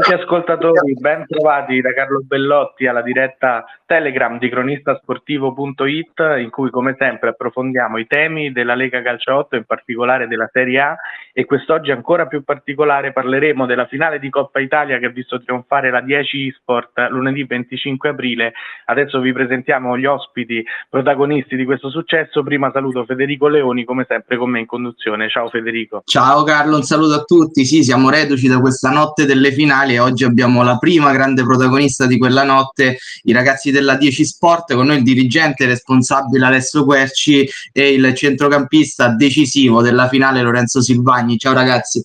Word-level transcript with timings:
tutti 0.00 0.14
ascoltatori, 0.14 0.94
ben 0.98 1.26
trovati 1.26 1.80
da 1.82 1.92
Carlo 1.92 2.22
Bellotti 2.24 2.86
alla 2.86 3.02
diretta 3.02 3.66
Telegram 3.84 4.38
di 4.38 4.48
cronistasportivo.it 4.48 6.38
in 6.38 6.48
cui 6.48 6.70
come 6.70 6.96
sempre 6.98 7.30
approfondiamo 7.30 7.98
i 7.98 8.06
temi 8.06 8.50
della 8.50 8.74
Lega 8.74 9.02
Calcio 9.02 9.34
8, 9.34 9.56
in 9.56 9.64
particolare 9.64 10.26
della 10.26 10.48
Serie 10.50 10.80
A 10.80 10.96
e 11.34 11.44
quest'oggi 11.44 11.90
ancora 11.90 12.26
più 12.26 12.44
particolare 12.44 13.12
parleremo 13.12 13.66
della 13.66 13.86
finale 13.86 14.18
di 14.18 14.30
Coppa 14.30 14.60
Italia 14.60 14.98
che 14.98 15.06
ha 15.06 15.10
visto 15.10 15.42
trionfare 15.42 15.90
la 15.90 16.00
10 16.00 16.50
Sport 16.58 17.08
lunedì 17.10 17.44
25 17.44 18.08
aprile. 18.08 18.52
Adesso 18.86 19.20
vi 19.20 19.32
presentiamo 19.34 19.98
gli 19.98 20.06
ospiti 20.06 20.64
protagonisti 20.88 21.56
di 21.56 21.66
questo 21.66 21.90
successo. 21.90 22.42
Prima 22.42 22.70
saluto 22.72 23.04
Federico 23.04 23.48
Leoni 23.48 23.84
come 23.84 24.06
sempre 24.08 24.38
con 24.38 24.48
me 24.48 24.60
in 24.60 24.66
conduzione. 24.66 25.28
Ciao 25.28 25.48
Federico. 25.48 26.02
Ciao 26.06 26.42
Carlo, 26.42 26.76
un 26.76 26.84
saluto 26.84 27.14
a 27.14 27.24
tutti. 27.24 27.66
Sì, 27.66 27.82
siamo 27.82 28.08
reduci 28.08 28.48
da 28.48 28.60
questa 28.60 28.88
notte 28.88 29.26
delle 29.26 29.52
finali 29.52 29.88
e 29.92 29.98
oggi 29.98 30.24
abbiamo 30.24 30.62
la 30.62 30.78
prima 30.78 31.12
grande 31.12 31.42
protagonista 31.42 32.06
di 32.06 32.18
quella 32.18 32.42
notte, 32.42 32.98
i 33.24 33.32
ragazzi 33.32 33.70
della 33.70 33.96
10 33.96 34.24
Sport, 34.24 34.74
con 34.74 34.86
noi 34.86 34.98
il 34.98 35.02
dirigente 35.02 35.66
responsabile 35.66 36.46
Alessio 36.46 36.84
Querci 36.84 37.48
e 37.72 37.92
il 37.92 38.14
centrocampista 38.14 39.08
decisivo 39.08 39.82
della 39.82 40.08
finale 40.08 40.42
Lorenzo 40.42 40.80
Silvagni. 40.80 41.38
Ciao 41.38 41.52
ragazzi. 41.52 42.02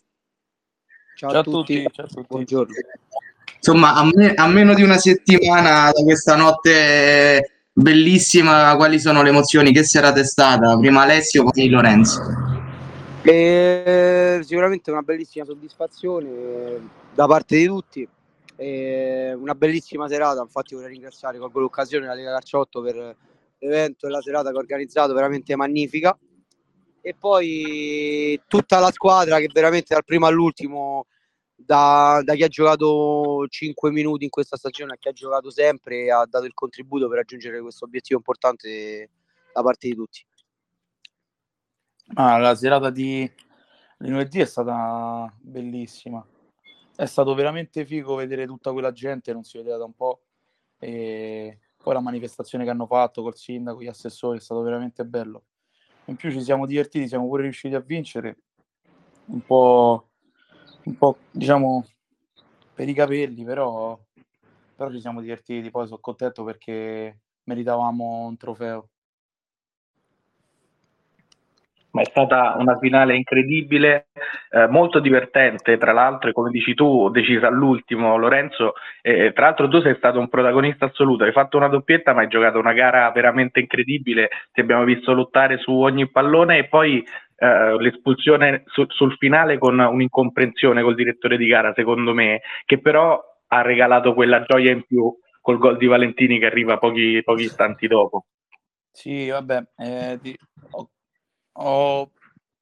Ciao, 1.16 1.32
Ciao 1.32 1.40
a, 1.40 1.44
tutti. 1.44 1.82
tutti. 1.82 1.94
Ciao 1.94 2.06
a 2.06 2.08
tutti. 2.08 2.26
Buongiorno. 2.28 2.74
Insomma, 3.58 3.96
a, 3.96 4.10
me, 4.14 4.34
a 4.34 4.48
meno 4.48 4.74
di 4.74 4.84
una 4.84 4.98
settimana 4.98 5.92
da 5.92 6.04
questa 6.04 6.36
notte 6.36 7.64
bellissima, 7.72 8.76
quali 8.76 9.00
sono 9.00 9.24
le 9.24 9.30
emozioni? 9.30 9.74
Che 9.74 9.84
serata 9.84 10.20
è 10.20 10.26
stata? 10.26 10.78
Prima 10.78 11.02
Alessio, 11.02 11.44
poi 11.44 11.68
Lorenzo. 11.70 12.55
E 13.28 14.40
sicuramente 14.44 14.92
una 14.92 15.02
bellissima 15.02 15.46
soddisfazione 15.46 16.90
da 17.12 17.26
parte 17.26 17.58
di 17.58 17.66
tutti. 17.66 18.08
Una 18.58 19.56
bellissima 19.56 20.08
serata, 20.08 20.42
infatti 20.42 20.76
vorrei 20.76 20.92
ringraziare, 20.92 21.40
colgo 21.40 21.60
l'occasione 21.60 22.06
la 22.06 22.14
Lega 22.14 22.34
Carciotto 22.34 22.84
per 22.84 23.16
l'evento 23.58 24.06
e 24.06 24.10
la 24.12 24.22
serata 24.22 24.52
che 24.52 24.58
ha 24.58 24.60
organizzato, 24.60 25.14
veramente 25.14 25.56
magnifica. 25.56 26.16
E 27.02 27.16
poi 27.16 28.40
tutta 28.48 28.78
la 28.80 28.92
squadra 28.92 29.40
che 29.40 29.50
veramente 29.52 29.96
dal 29.96 30.06
primo 30.06 30.28
all'ultimo, 30.28 31.08
da, 31.56 32.22
da 32.24 32.36
chi 32.36 32.44
ha 32.44 32.48
giocato 32.48 33.48
5 33.48 33.90
minuti 33.90 34.24
in 34.26 34.30
questa 34.30 34.56
stagione 34.56 34.94
a 34.94 34.98
chi 34.98 35.08
ha 35.08 35.14
giocato 35.14 35.50
sempre, 35.50 36.12
ha 36.12 36.28
dato 36.30 36.46
il 36.46 36.54
contributo 36.54 37.08
per 37.08 37.18
raggiungere 37.18 37.60
questo 37.60 37.86
obiettivo 37.86 38.20
importante 38.20 39.10
da 39.52 39.64
parte 39.64 39.88
di 39.88 39.96
tutti. 39.96 40.24
Ah, 42.14 42.38
la 42.38 42.56
serata 42.56 42.90
di 42.92 43.30
lunedì 43.98 44.40
è 44.40 44.46
stata 44.46 45.32
bellissima. 45.42 46.26
È 46.96 47.06
stato 47.06 47.34
veramente 47.34 47.86
figo 47.86 48.16
vedere 48.16 48.46
tutta 48.46 48.72
quella 48.72 48.92
gente, 48.92 49.34
non 49.34 49.44
si 49.44 49.58
vedeva 49.58 49.78
da 49.78 49.86
un 49.86 49.94
po'. 49.94 50.22
E 50.78 51.60
poi 51.82 51.94
la 51.94 52.02
manifestazione 52.02 52.64
che 52.64 52.70
hanno 52.70 52.86
fatto 52.86 53.22
col 53.24 53.36
sindaco, 53.36 53.82
gli 53.82 53.88
assessori, 53.88 54.38
è 54.38 54.42
stato 54.42 54.62
veramente 54.62 55.04
bello. 55.06 55.44
In 56.06 56.16
più 56.16 56.32
ci 56.32 56.42
siamo 56.44 56.66
divertiti, 56.68 57.08
siamo 57.08 57.28
pure 57.28 57.44
riusciti 57.44 57.74
a 57.76 57.80
vincere 57.80 58.38
un 59.28 59.42
po', 59.44 60.10
un 60.86 60.98
po' 60.98 61.18
diciamo 61.32 61.86
per 62.74 62.88
i 62.90 62.94
capelli, 62.94 63.44
però, 63.44 64.00
però 64.76 64.92
ci 64.92 65.00
siamo 65.02 65.22
divertiti. 65.22 65.72
Poi 65.72 65.88
sono 65.88 66.00
contento 66.00 66.44
perché 66.44 67.20
meritavamo 67.46 68.28
un 68.28 68.38
trofeo 68.38 68.90
ma 71.96 72.02
è 72.02 72.06
stata 72.10 72.58
una 72.60 72.78
finale 72.78 73.16
incredibile, 73.16 74.08
eh, 74.52 74.68
molto 74.68 75.00
divertente, 75.00 75.78
tra 75.78 75.94
l'altro, 75.94 76.34
come 76.34 76.50
dici 76.50 76.74
tu, 76.74 77.10
decisa 77.10 77.48
all'ultimo, 77.48 78.18
Lorenzo, 78.18 78.74
eh, 79.02 79.32
tra 79.34 79.46
l'altro 79.46 79.70
tu 79.70 79.80
sei 79.80 79.96
stato 79.96 80.20
un 80.20 80.28
protagonista 80.28 80.88
assoluto, 80.88 81.24
hai 81.24 81.32
fatto 81.32 81.56
una 81.56 81.70
doppietta, 81.70 82.14
ma 82.14 82.20
hai 82.20 82.28
giocato 82.28 82.60
una 82.60 82.74
gara 82.74 83.10
veramente 83.12 83.62
incredibile, 83.62 84.28
ti 84.52 84.60
abbiamo 84.60 84.84
visto 84.84 85.14
lottare 85.14 85.58
su 85.58 85.72
ogni 85.72 86.10
pallone 86.10 86.58
e 86.58 86.68
poi 86.68 87.02
eh, 87.38 87.76
l'espulsione 87.80 88.64
su, 88.66 88.84
sul 88.90 89.16
finale 89.16 89.58
con 89.58 89.80
un'incomprensione 89.80 90.82
col 90.82 90.96
direttore 90.96 91.38
di 91.38 91.48
gara, 91.48 91.72
secondo 91.74 92.14
me, 92.14 92.42
che 92.66 92.82
però 92.82 93.24
ha 93.48 93.62
regalato 93.62 94.14
quella 94.14 94.44
gioia 94.44 94.72
in 94.72 94.84
più 94.86 95.18
col 95.40 95.60
gol 95.60 95.78
di 95.78 95.86
Valentini 95.86 96.40
che 96.40 96.48
arriva 96.48 96.78
pochi, 96.78 97.22
pochi 97.24 97.44
istanti 97.44 97.88
dopo. 97.88 98.26
Sì, 98.92 99.30
vabbè, 99.30 99.64
eh, 99.78 100.20
di, 100.22 100.38
ho 100.72 100.90
ho 101.58 102.12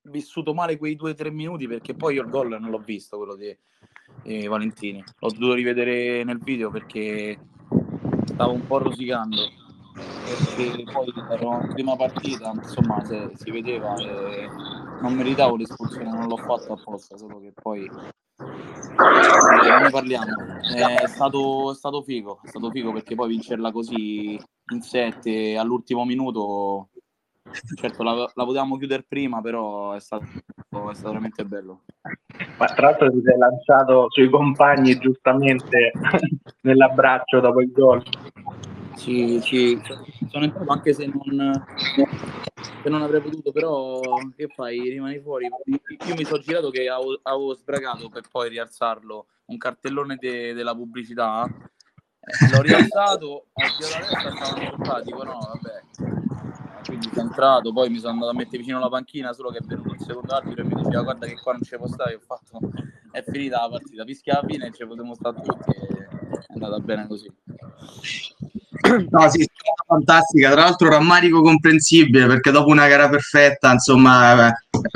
vissuto 0.03 0.53
male 0.53 0.77
quei 0.77 0.95
due 0.95 1.11
o 1.11 1.15
tre 1.15 1.31
minuti 1.31 1.67
perché 1.67 1.93
poi 1.93 2.15
io 2.15 2.23
il 2.23 2.29
gol 2.29 2.49
non 2.59 2.69
l'ho 2.69 2.79
visto, 2.79 3.17
quello 3.17 3.35
di 3.35 3.55
eh, 4.23 4.47
Valentini. 4.47 5.03
L'ho 5.19 5.29
dovuto 5.31 5.53
rivedere 5.53 6.23
nel 6.23 6.39
video 6.39 6.69
perché 6.69 7.39
stavo 8.25 8.53
un 8.53 8.65
po' 8.65 8.79
rosicando. 8.79 9.61
Perché 9.93 10.83
poi 10.91 11.13
era 11.29 11.47
una 11.47 11.67
prima 11.71 11.95
partita, 11.95 12.51
insomma, 12.51 13.03
se, 13.05 13.31
si 13.35 13.51
vedeva 13.51 13.93
e 13.95 14.49
non 15.01 15.13
meritavo 15.13 15.55
l'espulsione, 15.55 16.09
non 16.09 16.27
l'ho 16.27 16.37
fatto 16.37 16.73
apposta, 16.73 17.15
solo 17.15 17.39
che 17.39 17.53
poi 17.53 17.85
eh, 17.85 19.79
ne 19.81 19.89
parliamo. 19.91 20.31
È 20.75 21.07
stato, 21.07 21.71
è 21.71 21.75
stato 21.75 22.01
figo, 22.01 22.39
è 22.43 22.47
stato 22.47 22.71
figo 22.71 22.91
perché 22.91 23.13
poi 23.13 23.29
vincerla 23.29 23.71
così 23.71 24.39
in 24.71 24.81
sette 24.81 25.57
all'ultimo 25.57 26.05
minuto 26.05 26.89
certo 27.75 28.03
la, 28.03 28.13
la, 28.13 28.45
potevamo 28.45 28.77
chiudere 28.77 29.03
prima, 29.07 29.41
però 29.41 29.93
è 29.93 29.99
stato, 29.99 30.25
è 30.25 30.93
stato 30.93 31.07
veramente 31.09 31.45
bello. 31.45 31.83
Ma 32.57 32.65
tra 32.67 32.89
l'altro 32.89 33.11
ti 33.11 33.21
sei 33.23 33.37
lanciato 33.37 34.07
sui 34.09 34.29
compagni 34.29 34.97
giustamente 34.97 35.91
nell'abbraccio 36.61 37.39
dopo 37.39 37.61
il 37.61 37.71
gol. 37.71 38.03
Sì, 38.95 39.39
sì, 39.41 39.79
sono 40.29 40.45
entrato 40.45 40.71
anche 40.71 40.93
se 40.93 41.07
non, 41.07 41.65
se 42.83 42.89
non 42.89 43.01
avrei 43.01 43.21
potuto, 43.21 43.51
però 43.51 43.99
che 44.35 44.47
fai? 44.47 44.79
Rimani 44.89 45.19
fuori. 45.19 45.49
Io 45.65 46.15
mi 46.15 46.23
sono 46.23 46.41
girato 46.41 46.69
che 46.69 46.87
avevo, 46.87 47.19
avevo 47.23 47.53
sbragato 47.55 48.09
per 48.09 48.23
poi 48.31 48.49
rialzarlo 48.49 49.25
un 49.45 49.57
cartellone 49.57 50.15
de, 50.19 50.53
della 50.53 50.75
pubblicità. 50.75 51.47
L'ho 52.51 52.61
rialzato, 52.61 53.47
ho 53.51 53.63
girato 53.77 54.13
la 54.13 54.31
testa, 54.31 54.75
stavano 54.77 55.03
dico 55.03 55.23
no, 55.23 55.39
vabbè, 55.39 56.22
quindi 56.85 57.09
sono 57.13 57.27
entrato, 57.27 57.71
poi 57.73 57.89
mi 57.89 57.99
sono 57.99 58.13
andato 58.13 58.31
a 58.31 58.35
mettere 58.35 58.57
vicino 58.57 58.77
alla 58.77 58.89
panchina, 58.89 59.33
solo 59.33 59.49
che 59.49 59.59
è 59.59 59.65
venuto 59.65 59.93
il 59.93 60.01
secondo 60.01 60.33
arbitro 60.33 60.61
e 60.61 60.65
mi 60.65 60.75
diceva 60.75 61.03
guarda 61.03 61.25
che 61.25 61.39
qua 61.41 61.53
non 61.53 61.61
ci 61.61 61.75
può 61.77 61.87
stare, 61.87 62.15
ho 62.15 62.19
fatto, 62.25 62.59
è 63.11 63.23
finita 63.23 63.61
la 63.61 63.69
partita, 63.69 64.03
fischia 64.05 64.39
la 64.41 64.47
fine 64.47 64.67
e 64.67 64.71
ci 64.73 64.85
potremmo 64.85 65.15
stare 65.15 65.35
tutti 65.41 65.93
è 66.53 66.63
andata 66.63 66.79
bene 66.79 67.07
così. 67.07 67.31
No, 69.09 69.29
sì, 69.29 69.47
fantastica. 69.87 70.51
Tra 70.51 70.63
l'altro, 70.63 70.89
rammarico 70.89 71.41
comprensibile 71.41 72.27
perché 72.27 72.51
dopo 72.51 72.69
una 72.69 72.87
gara 72.87 73.09
perfetta, 73.09 73.71
insomma, 73.71 74.49
eh, 74.49 74.53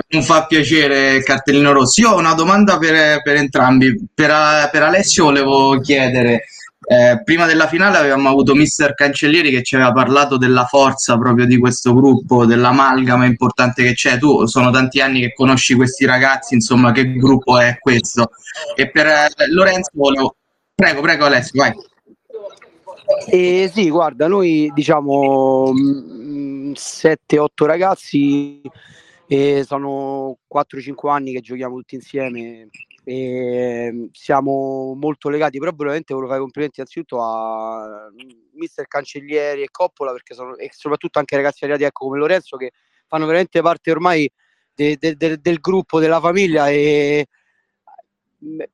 non 0.10 0.24
fa 0.24 0.46
piacere 0.46 1.16
il 1.16 1.24
cartellino 1.24 1.72
rosso. 1.72 2.02
Io 2.02 2.12
ho 2.12 2.18
una 2.18 2.34
domanda 2.34 2.78
per, 2.78 3.22
per 3.22 3.36
entrambi. 3.38 4.08
Per, 4.14 4.70
per 4.72 4.84
Alessio 4.84 5.26
volevo 5.26 5.80
chiedere 5.80 6.44
eh, 6.90 7.22
prima 7.22 7.46
della 7.46 7.68
finale 7.68 7.98
avevamo 7.98 8.30
avuto 8.30 8.56
Mister 8.56 8.94
Cancellieri 8.94 9.52
che 9.52 9.62
ci 9.62 9.76
aveva 9.76 9.92
parlato 9.92 10.38
della 10.38 10.64
forza 10.64 11.18
proprio 11.18 11.46
di 11.46 11.58
questo 11.58 11.94
gruppo, 11.94 12.46
dell'amalgama 12.46 13.26
importante 13.26 13.84
che 13.84 13.92
c'è. 13.92 14.18
Tu 14.18 14.46
sono 14.46 14.72
tanti 14.72 15.02
anni 15.02 15.20
che 15.20 15.34
conosci 15.34 15.76
questi 15.76 16.06
ragazzi, 16.06 16.54
insomma, 16.54 16.94
che 16.94 17.12
gruppo 17.12 17.60
è 17.60 17.78
questo? 17.78 18.30
E 18.74 18.90
per 18.90 19.06
eh, 19.06 19.28
Lorenzo 19.50 19.92
volevo... 19.96 20.38
Prego, 20.74 21.02
prego 21.02 21.26
Alessio, 21.26 21.62
vai. 21.62 21.74
Eh, 23.32 23.70
sì, 23.74 23.90
guarda, 23.90 24.28
noi 24.28 24.72
diciamo 24.74 25.74
7-8 25.74 26.74
mm, 26.74 27.66
ragazzi 27.66 28.62
e 29.28 29.66
sono 29.68 30.38
4-5 30.54 31.10
anni 31.10 31.34
che 31.34 31.42
giochiamo 31.42 31.76
tutti 31.76 31.96
insieme 31.96 32.70
e 33.08 33.86
ehm, 33.86 34.10
siamo 34.12 34.94
molto 34.94 35.30
legati, 35.30 35.60
però 35.60 35.72
veramente 35.74 36.14
volevo 36.14 36.30
fare 36.30 36.42
complimenti 36.42 36.82
innanzitutto 36.82 37.22
a 37.22 38.10
mister 38.52 38.86
Cancellieri 38.86 39.62
e 39.62 39.70
Coppola 39.72 40.12
perché 40.12 40.34
sono, 40.34 40.58
e 40.58 40.70
soprattutto 40.74 41.18
anche 41.18 41.38
ragazzi 41.38 41.64
arrivati 41.64 41.86
ecco, 41.86 42.06
come 42.06 42.18
Lorenzo 42.18 42.58
che 42.58 42.72
fanno 43.08 43.26
veramente 43.26 43.62
parte 43.62 43.92
ormai 43.92 44.30
de, 44.74 44.98
de, 45.00 45.16
de, 45.16 45.38
del 45.40 45.60
gruppo, 45.62 46.02
della 46.02 46.20
famiglia 46.20 46.70
e 46.70 47.28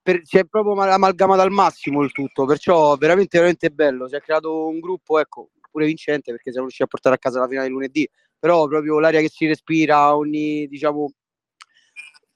per, 0.01 0.21
si 0.23 0.39
è 0.39 0.45
proprio 0.45 0.81
amalgamato 0.81 1.41
al 1.41 1.51
massimo 1.51 2.01
il 2.01 2.11
tutto, 2.11 2.45
perciò 2.45 2.95
veramente 2.95 3.37
veramente 3.37 3.69
bello, 3.69 4.07
si 4.07 4.15
è 4.15 4.19
creato 4.19 4.65
un 4.67 4.79
gruppo 4.79 5.19
ecco, 5.19 5.51
pure 5.69 5.85
vincente 5.85 6.31
perché 6.31 6.49
siamo 6.49 6.65
riusciti 6.65 6.85
a 6.85 6.87
portare 6.87 7.15
a 7.15 7.19
casa 7.19 7.39
la 7.39 7.47
finale 7.47 7.67
di 7.67 7.73
lunedì, 7.73 8.09
però 8.39 8.65
proprio 8.65 8.97
l'aria 8.97 9.21
che 9.21 9.29
si 9.29 9.45
respira 9.45 10.15
ogni 10.17 10.65
diciamo 10.67 11.11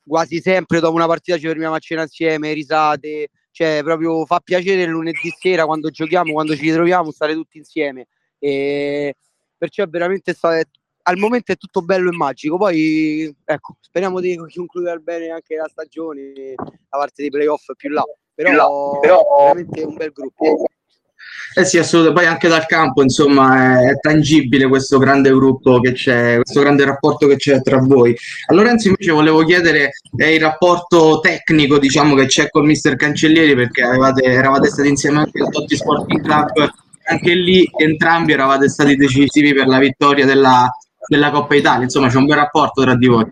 quasi 0.07 0.39
sempre 0.39 0.79
dopo 0.79 0.95
una 0.95 1.05
partita 1.05 1.37
ci 1.37 1.47
fermiamo 1.47 1.75
a 1.75 1.79
cena 1.79 2.03
insieme, 2.03 2.53
risate, 2.53 3.29
cioè 3.51 3.81
proprio 3.83 4.25
fa 4.25 4.39
piacere 4.39 4.83
il 4.83 4.89
lunedì 4.89 5.33
sera 5.37 5.65
quando 5.65 5.89
giochiamo, 5.89 6.31
quando 6.31 6.55
ci 6.55 6.63
ritroviamo, 6.63 7.11
stare 7.11 7.33
tutti 7.33 7.57
insieme. 7.57 8.07
E 8.39 9.15
perciò 9.57 9.83
è 9.83 9.87
veramente 9.87 10.33
stato, 10.33 10.69
al 11.03 11.17
momento 11.17 11.51
è 11.51 11.57
tutto 11.57 11.81
bello 11.81 12.09
e 12.11 12.15
magico. 12.15 12.57
Poi 12.57 13.35
ecco, 13.43 13.77
speriamo 13.79 14.19
di 14.19 14.35
concludere 14.35 14.99
bene 14.99 15.29
anche 15.29 15.55
la 15.55 15.67
stagione, 15.67 16.53
la 16.55 16.97
parte 16.97 17.21
dei 17.21 17.29
playoff 17.29 17.71
più 17.75 17.89
là. 17.89 18.03
però, 18.33 18.99
però 18.99 19.21
veramente 19.39 19.81
un 19.81 19.95
bel 19.95 20.11
gruppo. 20.11 20.65
Eh 21.53 21.65
sì, 21.65 21.77
assolutamente. 21.77 22.23
Poi 22.23 22.33
anche 22.33 22.47
dal 22.47 22.65
campo, 22.65 23.01
insomma, 23.01 23.79
è, 23.79 23.89
è, 23.89 23.99
tangibile 23.99 24.67
questo 24.67 24.97
grande 24.97 25.31
gruppo 25.31 25.79
che 25.79 25.93
c'è, 25.93 26.35
questo 26.35 26.61
grande 26.61 26.85
rapporto 26.85 27.27
che 27.27 27.35
c'è 27.35 27.61
tra 27.61 27.79
voi. 27.79 28.15
A 28.47 28.53
Lorenzo 28.53 28.87
invece 28.89 29.11
volevo 29.11 29.43
chiedere 29.43 29.91
eh, 30.17 30.33
il 30.35 30.41
rapporto 30.41 31.19
tecnico, 31.19 31.79
diciamo, 31.79 32.15
che 32.15 32.27
c'è 32.27 32.49
con 32.49 32.65
mister 32.65 32.95
Cancellieri, 32.95 33.55
perché 33.55 33.81
avevate, 33.83 34.23
eravate 34.23 34.69
stati 34.69 34.89
insieme 34.89 35.19
anche 35.19 35.41
al 35.41 35.49
Totti 35.49 35.75
Sporting 35.75 36.21
Club, 36.21 36.71
anche 37.05 37.33
lì 37.33 37.69
entrambi 37.75 38.33
eravate 38.33 38.69
stati 38.69 38.95
decisivi 38.95 39.53
per 39.53 39.67
la 39.67 39.79
vittoria 39.79 40.25
della, 40.25 40.69
della 41.07 41.31
Coppa 41.31 41.55
Italia. 41.55 41.83
Insomma, 41.83 42.09
c'è 42.09 42.17
un 42.17 42.25
bel 42.25 42.37
rapporto 42.37 42.81
tra 42.81 42.95
di 42.95 43.07
voi. 43.07 43.25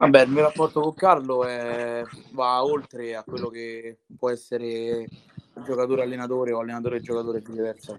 Vabbè, 0.00 0.22
il 0.22 0.30
mio 0.30 0.42
rapporto 0.42 0.80
con 0.80 0.94
Carlo 0.94 1.44
è, 1.44 2.02
va 2.32 2.64
oltre 2.64 3.14
a 3.14 3.22
quello 3.22 3.48
che 3.48 3.98
può 4.18 4.30
essere 4.30 5.06
giocatore-allenatore 5.54 6.52
o 6.52 6.60
allenatore-giocatore 6.60 7.40
viceversa. 7.40 7.98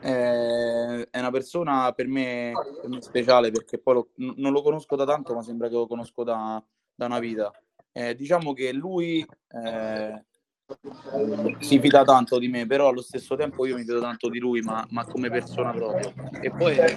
È, 0.00 1.08
è 1.10 1.18
una 1.18 1.30
persona 1.30 1.92
per 1.92 2.06
me, 2.06 2.52
per 2.80 2.88
me 2.88 3.00
speciale 3.00 3.50
perché 3.50 3.78
poi 3.78 3.94
lo, 3.94 4.08
non 4.36 4.52
lo 4.52 4.62
conosco 4.62 4.96
da 4.96 5.04
tanto, 5.04 5.34
ma 5.34 5.42
sembra 5.42 5.68
che 5.68 5.74
lo 5.74 5.86
conosco 5.86 6.24
da, 6.24 6.62
da 6.94 7.06
una 7.06 7.18
vita. 7.18 7.52
Eh, 7.92 8.14
diciamo 8.14 8.52
che 8.52 8.72
lui 8.72 9.26
eh, 9.48 10.24
si 11.60 11.80
fida 11.80 12.04
tanto 12.04 12.38
di 12.38 12.48
me, 12.48 12.66
però 12.66 12.88
allo 12.88 13.00
stesso 13.00 13.34
tempo 13.36 13.64
io 13.66 13.76
mi 13.76 13.82
fido 13.82 14.00
tanto 14.00 14.28
di 14.28 14.38
lui, 14.38 14.60
ma, 14.60 14.86
ma 14.90 15.04
come 15.04 15.30
persona 15.30 15.72
proprio. 15.72 16.12
E 16.40 16.50
poi 16.50 16.76
è 16.76 16.88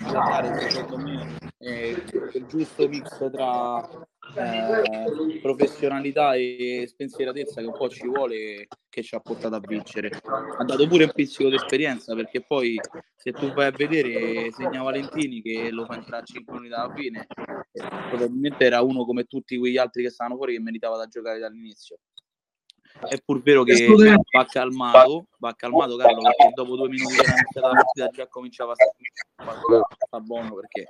secondo 0.69 0.97
me 0.97 1.37
eh, 1.57 2.03
il 2.33 2.45
giusto 2.47 2.87
mix 2.87 3.31
tra 3.31 3.87
eh, 4.35 5.39
professionalità 5.41 6.33
e 6.35 6.85
spensieratezza 6.87 7.61
che 7.61 7.67
un 7.67 7.73
po' 7.73 7.89
ci 7.89 8.05
vuole 8.07 8.67
che 8.89 9.03
ci 9.03 9.15
ha 9.15 9.19
portato 9.19 9.55
a 9.55 9.61
vincere. 9.65 10.09
Ha 10.23 10.63
dato 10.63 10.87
pure 10.87 11.05
un 11.05 11.11
pizzico 11.13 11.49
di 11.49 11.55
esperienza 11.55 12.15
perché 12.15 12.41
poi 12.41 12.79
se 13.15 13.31
tu 13.31 13.51
vai 13.53 13.67
a 13.67 13.71
vedere 13.71 14.51
segna 14.51 14.83
Valentini 14.83 15.41
che 15.41 15.69
lo 15.71 15.85
fa 15.85 15.95
entrare 15.95 16.23
a 16.23 16.25
5 16.25 16.53
minuti 16.53 16.73
alla 16.73 16.93
fine, 16.93 17.27
eh, 17.71 17.87
probabilmente 18.09 18.65
era 18.65 18.81
uno 18.81 19.05
come 19.05 19.25
tutti 19.25 19.57
quegli 19.57 19.77
altri 19.77 20.03
che 20.03 20.09
stavano 20.09 20.35
fuori 20.35 20.53
che 20.53 20.61
meritava 20.61 20.97
da 20.97 21.07
giocare 21.07 21.39
dall'inizio. 21.39 21.97
È 23.07 23.17
pur 23.23 23.41
vero 23.41 23.63
che 23.63 23.87
va 24.31 24.45
calmato, 24.45 25.27
va 25.39 25.53
calmato 25.55 25.95
Carlo 25.95 26.21
perché 26.21 26.51
dopo 26.53 26.75
due 26.75 26.89
minuti 26.89 27.15
che 27.15 27.21
era 27.21 27.31
iniziata 27.31 27.67
la 27.67 27.73
partita 27.73 28.07
già 28.09 28.27
cominciava 28.27 28.73
a 28.73 28.75
stare 28.75 29.81
sta 30.05 30.19
buono 30.19 30.55
perché 30.55 30.85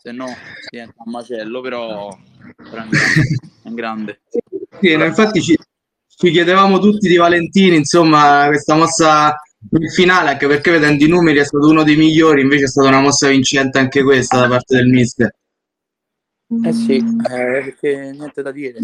se 0.00 0.12
no 0.12 0.26
diventa 0.70 1.02
un 1.04 1.12
macello, 1.12 1.60
però, 1.60 2.16
però 2.56 2.82
è 2.82 2.86
un 2.86 2.90
grande. 2.90 3.32
È 3.62 3.68
un 3.68 3.74
grande. 3.74 4.20
Sì, 4.80 4.92
infatti 4.92 5.42
ci, 5.42 5.58
ci 6.06 6.30
chiedevamo 6.30 6.78
tutti 6.78 7.08
di 7.08 7.16
Valentini, 7.16 7.76
insomma, 7.76 8.46
questa 8.46 8.76
mossa 8.76 9.34
in 9.70 9.90
finale, 9.90 10.30
anche 10.30 10.46
perché 10.46 10.70
vedendo 10.70 11.04
i 11.04 11.08
numeri 11.08 11.40
è 11.40 11.44
stato 11.44 11.68
uno 11.68 11.82
dei 11.82 11.96
migliori, 11.96 12.42
invece 12.42 12.64
è 12.64 12.68
stata 12.68 12.88
una 12.88 13.00
mossa 13.00 13.28
vincente 13.28 13.78
anche 13.78 14.02
questa 14.02 14.40
da 14.40 14.48
parte 14.48 14.76
del 14.76 14.86
mister. 14.86 15.34
Eh 16.64 16.72
sì, 16.72 16.96
eh, 16.96 17.02
perché 17.24 18.10
niente 18.12 18.40
da 18.40 18.52
dire. 18.52 18.80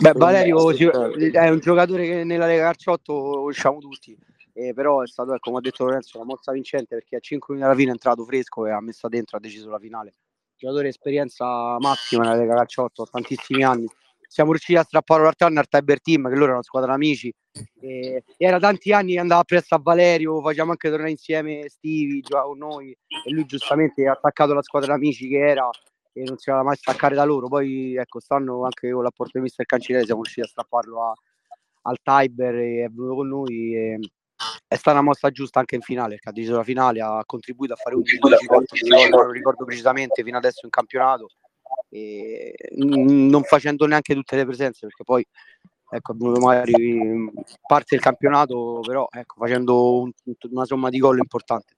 Beh, 0.00 0.12
Valerio 0.12 0.70
è 0.70 1.48
un 1.48 1.58
giocatore 1.58 2.06
che 2.06 2.24
nella 2.24 2.46
Lega 2.46 2.64
Carciotto 2.64 3.12
conosciamo 3.14 3.78
tutti, 3.78 4.16
eh, 4.58 4.74
però 4.74 5.02
è 5.02 5.06
stato, 5.06 5.34
ecco, 5.34 5.50
come 5.50 5.58
ha 5.58 5.60
detto 5.60 5.84
Lorenzo, 5.84 6.16
una 6.18 6.26
mossa 6.26 6.50
vincente 6.50 6.96
perché 6.96 7.16
a 7.16 7.20
5 7.20 7.54
minuti 7.54 7.70
alla 7.70 7.78
fine 7.78 7.90
è 7.90 7.94
entrato 7.94 8.24
fresco 8.24 8.66
e 8.66 8.72
ha 8.72 8.80
messo 8.80 9.06
dentro, 9.06 9.36
ha 9.36 9.40
deciso 9.40 9.70
la 9.70 9.78
finale. 9.78 10.14
Giocatore 10.56 10.88
esperienza 10.88 11.78
massima 11.78 12.24
nella 12.24 12.34
Lega 12.34 12.56
Calciotto, 12.56 13.06
tantissimi 13.08 13.62
anni. 13.62 13.86
Siamo 14.26 14.50
riusciti 14.50 14.76
a 14.76 14.82
strappare 14.82 15.22
l'altro 15.22 15.46
al 15.46 15.68
Tiber 15.68 16.02
Team, 16.02 16.24
che 16.24 16.30
loro 16.30 16.42
erano 16.42 16.54
una 16.54 16.62
squadra 16.64 16.92
amici. 16.92 17.32
E, 17.80 18.24
era 18.36 18.58
tanti 18.58 18.92
anni 18.92 19.12
che 19.12 19.20
andava 19.20 19.44
presso 19.44 19.76
a 19.76 19.80
Valerio, 19.80 20.40
facciamo 20.40 20.72
anche 20.72 20.88
tornare 20.88 21.10
insieme 21.12 21.68
Stivi, 21.68 22.20
con 22.22 22.58
noi 22.58 22.90
e 22.90 23.30
lui 23.30 23.46
giustamente 23.46 24.08
ha 24.08 24.12
attaccato 24.12 24.54
la 24.54 24.62
squadra 24.62 24.94
amici 24.94 25.28
che 25.28 25.38
era 25.38 25.70
e 26.12 26.24
non 26.24 26.36
si 26.36 26.50
era 26.50 26.64
mai 26.64 26.74
staccare 26.74 27.14
da 27.14 27.24
loro. 27.24 27.46
Poi 27.46 27.94
ecco, 27.94 28.18
stanno 28.18 28.64
anche 28.64 28.90
con 28.90 29.04
l'apporto 29.04 29.38
di 29.38 29.44
mister 29.44 29.64
Cancelliere 29.64 30.04
siamo 30.04 30.22
riusciti 30.22 30.46
a 30.46 30.50
strapparlo 30.50 31.02
a, 31.04 31.12
al 31.82 31.98
Tiber 32.02 32.54
e 32.56 32.84
è 32.84 32.88
venuto 32.88 33.14
con 33.14 33.28
noi 33.28 33.76
e 33.76 33.98
è 34.68 34.76
stata 34.76 34.98
una 34.98 35.08
mossa 35.08 35.30
giusta 35.30 35.60
anche 35.60 35.76
in 35.76 35.80
finale 35.80 36.10
perché 36.10 36.28
ha 36.28 36.32
deciso 36.32 36.56
la 36.56 36.62
finale, 36.62 37.00
ha 37.00 37.22
contribuito 37.24 37.72
a 37.72 37.76
fare 37.76 37.96
un 37.96 38.02
12 38.02 38.46
punti, 38.46 38.88
non 38.88 39.30
ricordo 39.30 39.64
precisamente 39.64 40.22
fino 40.22 40.36
adesso 40.36 40.60
in 40.64 40.70
campionato. 40.70 41.30
E 41.88 42.54
non 42.76 43.42
facendo 43.44 43.86
neanche 43.86 44.14
tutte 44.14 44.36
le 44.36 44.44
presenze 44.44 44.86
perché 44.86 45.04
poi 45.04 45.26
ecco, 45.90 46.14
magari 46.38 47.30
parte 47.66 47.86
del 47.90 48.00
campionato 48.00 48.80
però 48.86 49.06
ecco, 49.10 49.36
facendo 49.38 50.02
un, 50.02 50.10
una 50.50 50.64
somma 50.66 50.90
di 50.90 50.98
gol 50.98 51.18
importante 51.18 51.77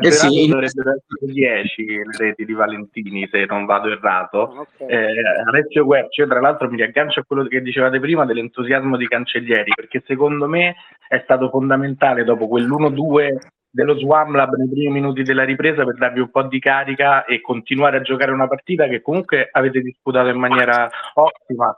eh 0.00 0.10
sì. 0.10 0.46
dovrebbero 0.46 0.90
essere 0.90 1.32
10 1.32 1.84
le 1.84 2.04
reti 2.18 2.44
di 2.44 2.52
Valentini, 2.52 3.28
se 3.30 3.44
non 3.46 3.64
vado 3.64 3.90
errato. 3.90 4.66
Okay. 4.78 4.88
Eh, 4.88 5.22
Alessio 5.46 5.84
Guercio, 5.84 6.26
tra 6.26 6.40
l'altro, 6.40 6.68
mi 6.68 6.76
riaggancio 6.76 7.20
a 7.20 7.24
quello 7.24 7.44
che 7.44 7.62
dicevate 7.62 8.00
prima 8.00 8.24
dell'entusiasmo 8.24 8.96
di 8.96 9.06
Cancellieri, 9.06 9.72
perché 9.74 10.02
secondo 10.06 10.48
me 10.48 10.76
è 11.08 11.20
stato 11.24 11.48
fondamentale 11.48 12.24
dopo 12.24 12.48
quell'1-2 12.48 13.36
dello 13.74 13.98
Swamlab 13.98 14.54
nei 14.54 14.68
primi 14.68 14.90
minuti 14.92 15.22
della 15.24 15.42
ripresa 15.42 15.84
per 15.84 15.96
darvi 15.96 16.20
un 16.20 16.30
po' 16.30 16.44
di 16.44 16.60
carica 16.60 17.24
e 17.24 17.40
continuare 17.40 17.96
a 17.96 18.02
giocare 18.02 18.30
una 18.30 18.46
partita 18.46 18.86
che 18.86 19.02
comunque 19.02 19.48
avete 19.50 19.80
disputato 19.80 20.28
in 20.28 20.38
maniera 20.38 20.88
ottima. 21.14 21.76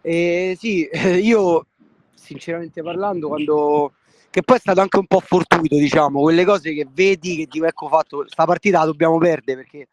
Eh, 0.00 0.56
sì, 0.58 0.88
io 1.20 1.66
sinceramente 2.14 2.82
parlando, 2.82 3.28
quando 3.28 3.92
che 4.32 4.42
poi 4.42 4.56
è 4.56 4.60
stato 4.60 4.80
anche 4.80 4.98
un 4.98 5.06
po' 5.06 5.20
fortuito, 5.20 5.76
diciamo, 5.76 6.22
quelle 6.22 6.46
cose 6.46 6.72
che 6.72 6.86
vedi 6.90 7.36
che 7.36 7.46
dico 7.50 7.66
ecco 7.66 7.88
fatto, 7.88 8.24
sta 8.26 8.46
partita 8.46 8.78
la 8.78 8.86
dobbiamo 8.86 9.18
perdere 9.18 9.58
perché 9.58 9.88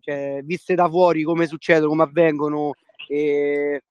cioè, 0.00 0.40
viste 0.42 0.74
da 0.74 0.88
fuori 0.88 1.22
come 1.24 1.46
succedono, 1.46 1.90
come 1.90 2.04
avvengono 2.04 2.72
e 3.06 3.82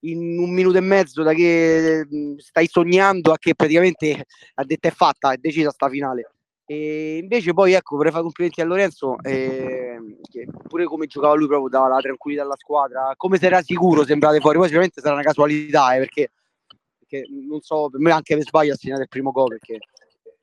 in 0.00 0.38
un 0.40 0.50
minuto 0.50 0.76
e 0.76 0.80
mezzo 0.80 1.22
da 1.22 1.32
che 1.34 2.04
stai 2.38 2.66
sognando 2.66 3.30
a 3.30 3.38
che 3.38 3.54
praticamente 3.54 4.24
ha 4.54 4.64
detto 4.64 4.88
è 4.88 4.90
fatta, 4.90 5.32
è 5.32 5.36
decisa 5.36 5.70
sta 5.70 5.88
finale. 5.88 6.32
E 6.66 7.18
invece 7.18 7.52
poi 7.52 7.74
ecco 7.74 7.94
vorrei 7.94 8.10
fare 8.10 8.24
complimenti 8.24 8.60
a 8.60 8.64
Lorenzo 8.64 9.18
eh, 9.22 10.00
pure 10.66 10.84
come 10.86 11.06
giocava 11.06 11.34
lui 11.34 11.46
proprio 11.46 11.68
dava 11.68 11.86
la 11.88 12.00
tranquillità 12.00 12.42
alla 12.42 12.56
squadra 12.56 13.12
come 13.18 13.36
se 13.36 13.44
era 13.44 13.60
sicuro 13.60 14.02
sembrate 14.02 14.40
fuori 14.40 14.56
poi 14.56 14.64
sicuramente 14.68 15.02
sarà 15.02 15.12
una 15.12 15.22
casualità 15.22 15.94
eh, 15.94 15.98
perché 15.98 16.30
perché 17.14 17.26
non 17.30 17.60
so, 17.60 17.88
per 17.88 18.00
me 18.00 18.10
anche 18.10 18.34
per 18.34 18.44
sbaglio 18.44 18.72
ha 18.72 18.76
segnato 18.76 19.02
il 19.02 19.08
primo 19.08 19.30
gol 19.30 19.50
perché 19.50 19.78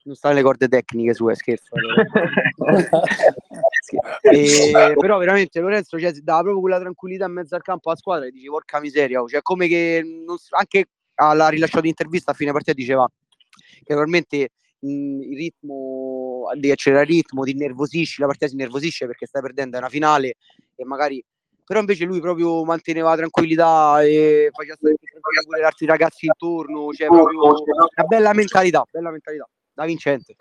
non 0.03 0.15
sta 0.15 0.29
nelle 0.29 0.41
corde 0.41 0.67
tecniche 0.67 1.13
su, 1.13 1.27
è 1.27 1.35
scherzo. 1.35 1.75
e, 4.21 4.71
però 4.97 5.19
veramente 5.19 5.59
Lorenzo 5.59 5.99
cioè, 5.99 6.11
dava 6.13 6.41
proprio 6.41 6.61
quella 6.61 6.79
tranquillità 6.79 7.25
in 7.25 7.33
mezzo 7.33 7.53
al 7.55 7.61
campo 7.61 7.89
alla 7.89 7.99
squadra 7.99 8.25
e 8.25 8.31
dici 8.31 8.47
porca 8.47 8.79
miseria, 8.79 9.21
oh, 9.21 9.27
cioè 9.27 9.41
come 9.41 9.67
che 9.67 10.01
non, 10.03 10.37
anche 10.57 10.85
alla 11.15 11.49
rilasciato 11.49 11.85
intervista 11.85 12.31
a 12.31 12.33
fine 12.33 12.51
partita 12.51 12.73
diceva 12.73 13.07
che 13.83 13.93
normalmente 13.93 14.49
il 14.83 15.35
ritmo 15.35 16.49
devi 16.53 16.71
accelerare 16.71 17.07
il 17.07 17.17
ritmo, 17.17 17.43
ti 17.43 17.51
innervosisci, 17.51 18.21
la 18.21 18.25
partita 18.25 18.47
si 18.47 18.53
innervosisce 18.53 19.05
perché 19.05 19.27
stai 19.27 19.43
perdendo, 19.43 19.77
una 19.77 19.89
finale 19.89 20.37
e 20.75 20.85
magari 20.85 21.23
però 21.71 21.79
invece 21.79 22.03
lui 22.03 22.19
proprio 22.19 22.65
manteneva 22.65 23.11
la 23.11 23.15
tranquillità 23.15 24.01
e 24.01 24.49
faceva 24.51 24.75
stare 24.75 24.95
pure 25.45 25.61
gli 25.61 25.63
altri 25.63 25.85
ragazzi 25.85 26.25
intorno, 26.25 26.91
cioè 26.91 27.07
proprio 27.07 27.47
una 27.47 28.03
bella 28.05 28.33
mentalità, 28.33 28.83
bella 28.91 29.09
mentalità, 29.09 29.47
da 29.71 29.85
vincente. 29.85 30.35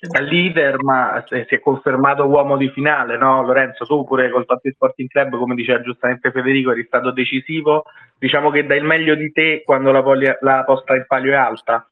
Da 0.00 0.20
leader, 0.20 0.82
ma 0.82 1.22
si 1.28 1.54
è 1.54 1.60
confermato 1.60 2.24
uomo 2.24 2.56
di 2.56 2.70
finale, 2.70 3.18
no? 3.18 3.44
Lorenzo, 3.44 3.84
tu 3.84 4.06
pure 4.06 4.30
col 4.30 4.46
Totti 4.46 4.70
Sporting 4.70 5.10
Club, 5.10 5.36
come 5.36 5.54
diceva 5.54 5.82
giustamente 5.82 6.30
Federico, 6.30 6.70
eri 6.70 6.84
stato 6.86 7.10
decisivo. 7.10 7.84
Diciamo 8.16 8.50
che 8.50 8.64
dai 8.64 8.78
il 8.78 8.84
meglio 8.84 9.14
di 9.14 9.30
te 9.30 9.62
quando 9.62 9.92
la, 9.92 10.02
poli- 10.02 10.38
la 10.40 10.64
posta 10.64 10.96
in 10.96 11.04
palio 11.06 11.32
è 11.32 11.36
alta. 11.36 11.86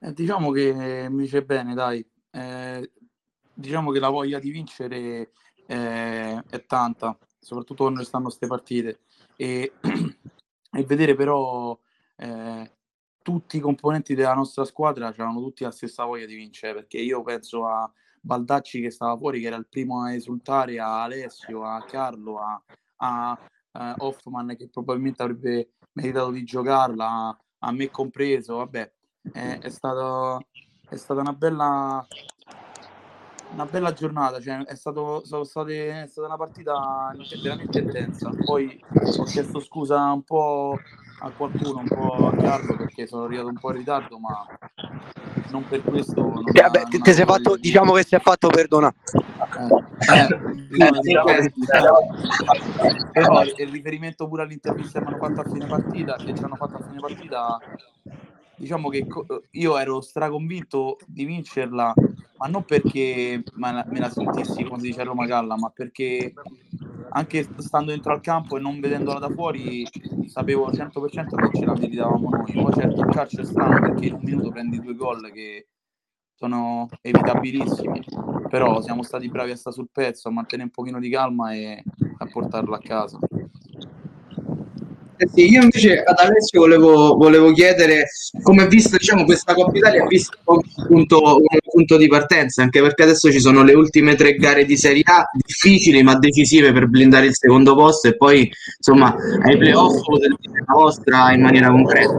Eh, 0.00 0.14
diciamo 0.14 0.50
che 0.50 1.08
mi 1.10 1.24
dice 1.24 1.42
bene, 1.42 1.74
dai. 1.74 2.02
Eh, 2.30 2.90
diciamo 3.52 3.90
che 3.90 4.00
la 4.00 4.08
voglia 4.08 4.38
di 4.38 4.50
vincere 4.50 5.32
eh, 5.70 6.42
è 6.48 6.64
tanta, 6.64 7.16
soprattutto 7.38 7.84
quando 7.84 8.02
stanno 8.02 8.24
queste 8.24 8.46
partite. 8.46 9.00
E, 9.36 9.72
e 10.72 10.84
vedere 10.84 11.14
però 11.14 11.78
eh, 12.16 12.72
tutti 13.22 13.58
i 13.58 13.60
componenti 13.60 14.14
della 14.14 14.34
nostra 14.34 14.64
squadra 14.64 15.08
avevano 15.08 15.40
tutti 15.40 15.62
la 15.62 15.70
stessa 15.70 16.04
voglia 16.04 16.26
di 16.26 16.34
vincere, 16.34 16.74
perché 16.74 16.98
io 16.98 17.22
penso 17.22 17.66
a 17.66 17.90
Baldacci 18.20 18.80
che 18.80 18.90
stava 18.90 19.16
fuori, 19.16 19.40
che 19.40 19.48
era 19.48 19.56
il 19.56 19.68
primo 19.68 20.02
a 20.02 20.14
esultare, 20.14 20.80
a 20.80 21.02
Alessio, 21.02 21.64
a 21.64 21.84
Carlo, 21.84 22.38
a, 22.38 22.62
a, 22.96 23.38
a 23.72 23.94
Hoffman 23.98 24.56
che 24.56 24.68
probabilmente 24.70 25.22
avrebbe 25.22 25.72
meritato 25.92 26.30
di 26.30 26.44
giocarla, 26.44 27.06
a, 27.06 27.38
a 27.58 27.72
me 27.72 27.90
compreso, 27.90 28.56
vabbè, 28.56 28.92
è, 29.32 29.58
è, 29.60 29.68
stato, 29.68 30.46
è 30.88 30.96
stata 30.96 31.20
una 31.20 31.34
bella 31.34 32.06
una 33.52 33.66
bella 33.66 33.92
giornata, 33.92 34.40
cioè 34.40 34.64
è, 34.64 34.74
stato, 34.74 35.22
state, 35.44 36.02
è 36.02 36.06
stata 36.06 36.26
una 36.26 36.36
partita 36.36 37.14
veramente 37.42 37.78
intensa. 37.80 38.30
Poi 38.44 38.82
ho 39.18 39.24
chiesto 39.24 39.60
scusa 39.60 40.12
un 40.12 40.22
po' 40.22 40.78
a 41.20 41.30
qualcuno, 41.30 41.80
un 41.80 41.88
po' 41.88 42.28
a 42.28 42.36
Carlo 42.36 42.76
perché 42.76 43.06
sono 43.06 43.24
arrivato 43.24 43.48
un 43.48 43.58
po' 43.58 43.70
in 43.70 43.78
ritardo, 43.78 44.18
ma 44.18 44.46
non 45.50 45.66
per 45.66 45.82
questo. 45.82 46.20
Non 46.20 46.44
eh, 46.52 46.60
vabbè, 46.60 46.84
ti, 46.84 47.00
ti 47.00 47.12
sei 47.12 47.24
fatto, 47.24 47.54
di... 47.56 47.62
diciamo 47.62 47.92
che 47.92 48.04
si 48.04 48.14
è 48.14 48.20
fatto 48.20 48.48
perdonare. 48.48 48.94
Eh, 49.98 50.28
eh, 50.78 51.52
però 53.12 53.42
il 53.42 53.68
riferimento 53.68 54.28
pure 54.28 54.42
all'intervista 54.42 55.00
che 55.00 55.06
hanno 55.06 55.16
fatto 55.16 55.40
a 55.40 55.44
fine 55.44 55.66
partita, 55.66 56.14
che 56.16 56.34
ci 56.34 56.44
hanno 56.44 56.54
fatto 56.54 56.76
a 56.76 56.82
fine 56.82 57.00
partita, 57.00 57.58
diciamo 58.56 58.88
che 58.88 59.06
io 59.52 59.78
ero 59.78 60.00
straconvinto 60.00 60.98
di 61.06 61.24
vincerla 61.24 61.92
ma 62.38 62.46
non 62.46 62.64
perché 62.64 63.42
me 63.54 63.84
la 63.98 64.10
sentissi 64.10 64.64
come 64.64 64.80
si 64.80 64.86
dice 64.86 65.02
Roma 65.04 65.26
Galla, 65.26 65.56
ma 65.56 65.70
perché 65.70 66.32
anche 67.10 67.46
stando 67.58 67.90
dentro 67.90 68.12
al 68.12 68.20
campo 68.20 68.56
e 68.56 68.60
non 68.60 68.80
vedendola 68.80 69.18
da 69.18 69.30
fuori 69.30 69.86
sapevo 70.26 70.66
al 70.66 70.74
100% 70.74 71.50
che 71.50 71.58
ce 71.58 71.64
la 71.64 71.74
meritavamo 71.74 72.30
noi. 72.30 72.52
Poi 72.52 72.72
certo 72.72 73.00
il 73.00 73.08
calcio 73.08 73.40
è 73.40 73.44
strano 73.44 73.80
perché 73.80 74.06
in 74.06 74.14
un 74.14 74.20
minuto 74.22 74.50
prendi 74.50 74.80
due 74.80 74.94
gol 74.94 75.30
che 75.32 75.68
sono 76.34 76.88
evitabilissimi, 77.00 78.04
però 78.48 78.80
siamo 78.80 79.02
stati 79.02 79.28
bravi 79.28 79.50
a 79.50 79.56
stare 79.56 79.74
sul 79.74 79.88
pezzo, 79.90 80.28
a 80.28 80.30
mantenere 80.30 80.68
un 80.68 80.74
pochino 80.74 81.00
di 81.00 81.10
calma 81.10 81.52
e 81.52 81.82
a 82.18 82.26
portarlo 82.26 82.74
a 82.74 82.78
casa. 82.78 83.18
Eh 85.20 85.28
sì, 85.34 85.50
io 85.50 85.62
invece 85.62 86.00
ad 86.00 86.16
Alessio 86.16 86.60
volevo, 86.60 87.16
volevo 87.16 87.50
chiedere 87.52 88.06
come 88.40 88.64
è 88.64 88.68
visto 88.68 88.96
diciamo, 88.96 89.24
questa 89.24 89.52
Coppa 89.52 89.76
Italia, 89.76 90.04
è 90.04 90.06
visto 90.06 90.38
un 90.44 90.60
punto, 90.86 91.36
un 91.38 91.58
punto, 91.68 91.96
di 91.96 92.06
partenza, 92.06 92.62
anche 92.62 92.80
perché 92.80 93.02
adesso 93.02 93.28
ci 93.32 93.40
sono 93.40 93.64
le 93.64 93.74
ultime 93.74 94.14
tre 94.14 94.36
gare 94.36 94.64
di 94.64 94.76
Serie 94.76 95.02
A, 95.06 95.28
difficili 95.32 96.04
ma 96.04 96.16
decisive 96.16 96.70
per 96.72 96.86
blindare 96.86 97.26
il 97.26 97.34
secondo 97.34 97.74
posto 97.74 98.06
e 98.06 98.16
poi 98.16 98.48
insomma 98.76 99.12
ai 99.42 99.56
playoff 99.56 100.00
potete 100.04 100.36
la 100.52 100.74
vostra 100.74 101.32
in 101.32 101.40
maniera 101.40 101.68
concreta. 101.68 102.12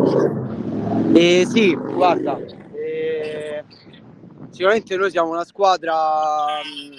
Eh, 1.14 1.48
sì, 1.50 1.74
guarda, 1.74 2.38
eh, 2.38 3.64
sicuramente 4.50 4.98
noi 4.98 5.10
siamo 5.10 5.30
una 5.30 5.46
squadra 5.46 5.96
mh, 6.66 6.96
mm, 6.96 6.98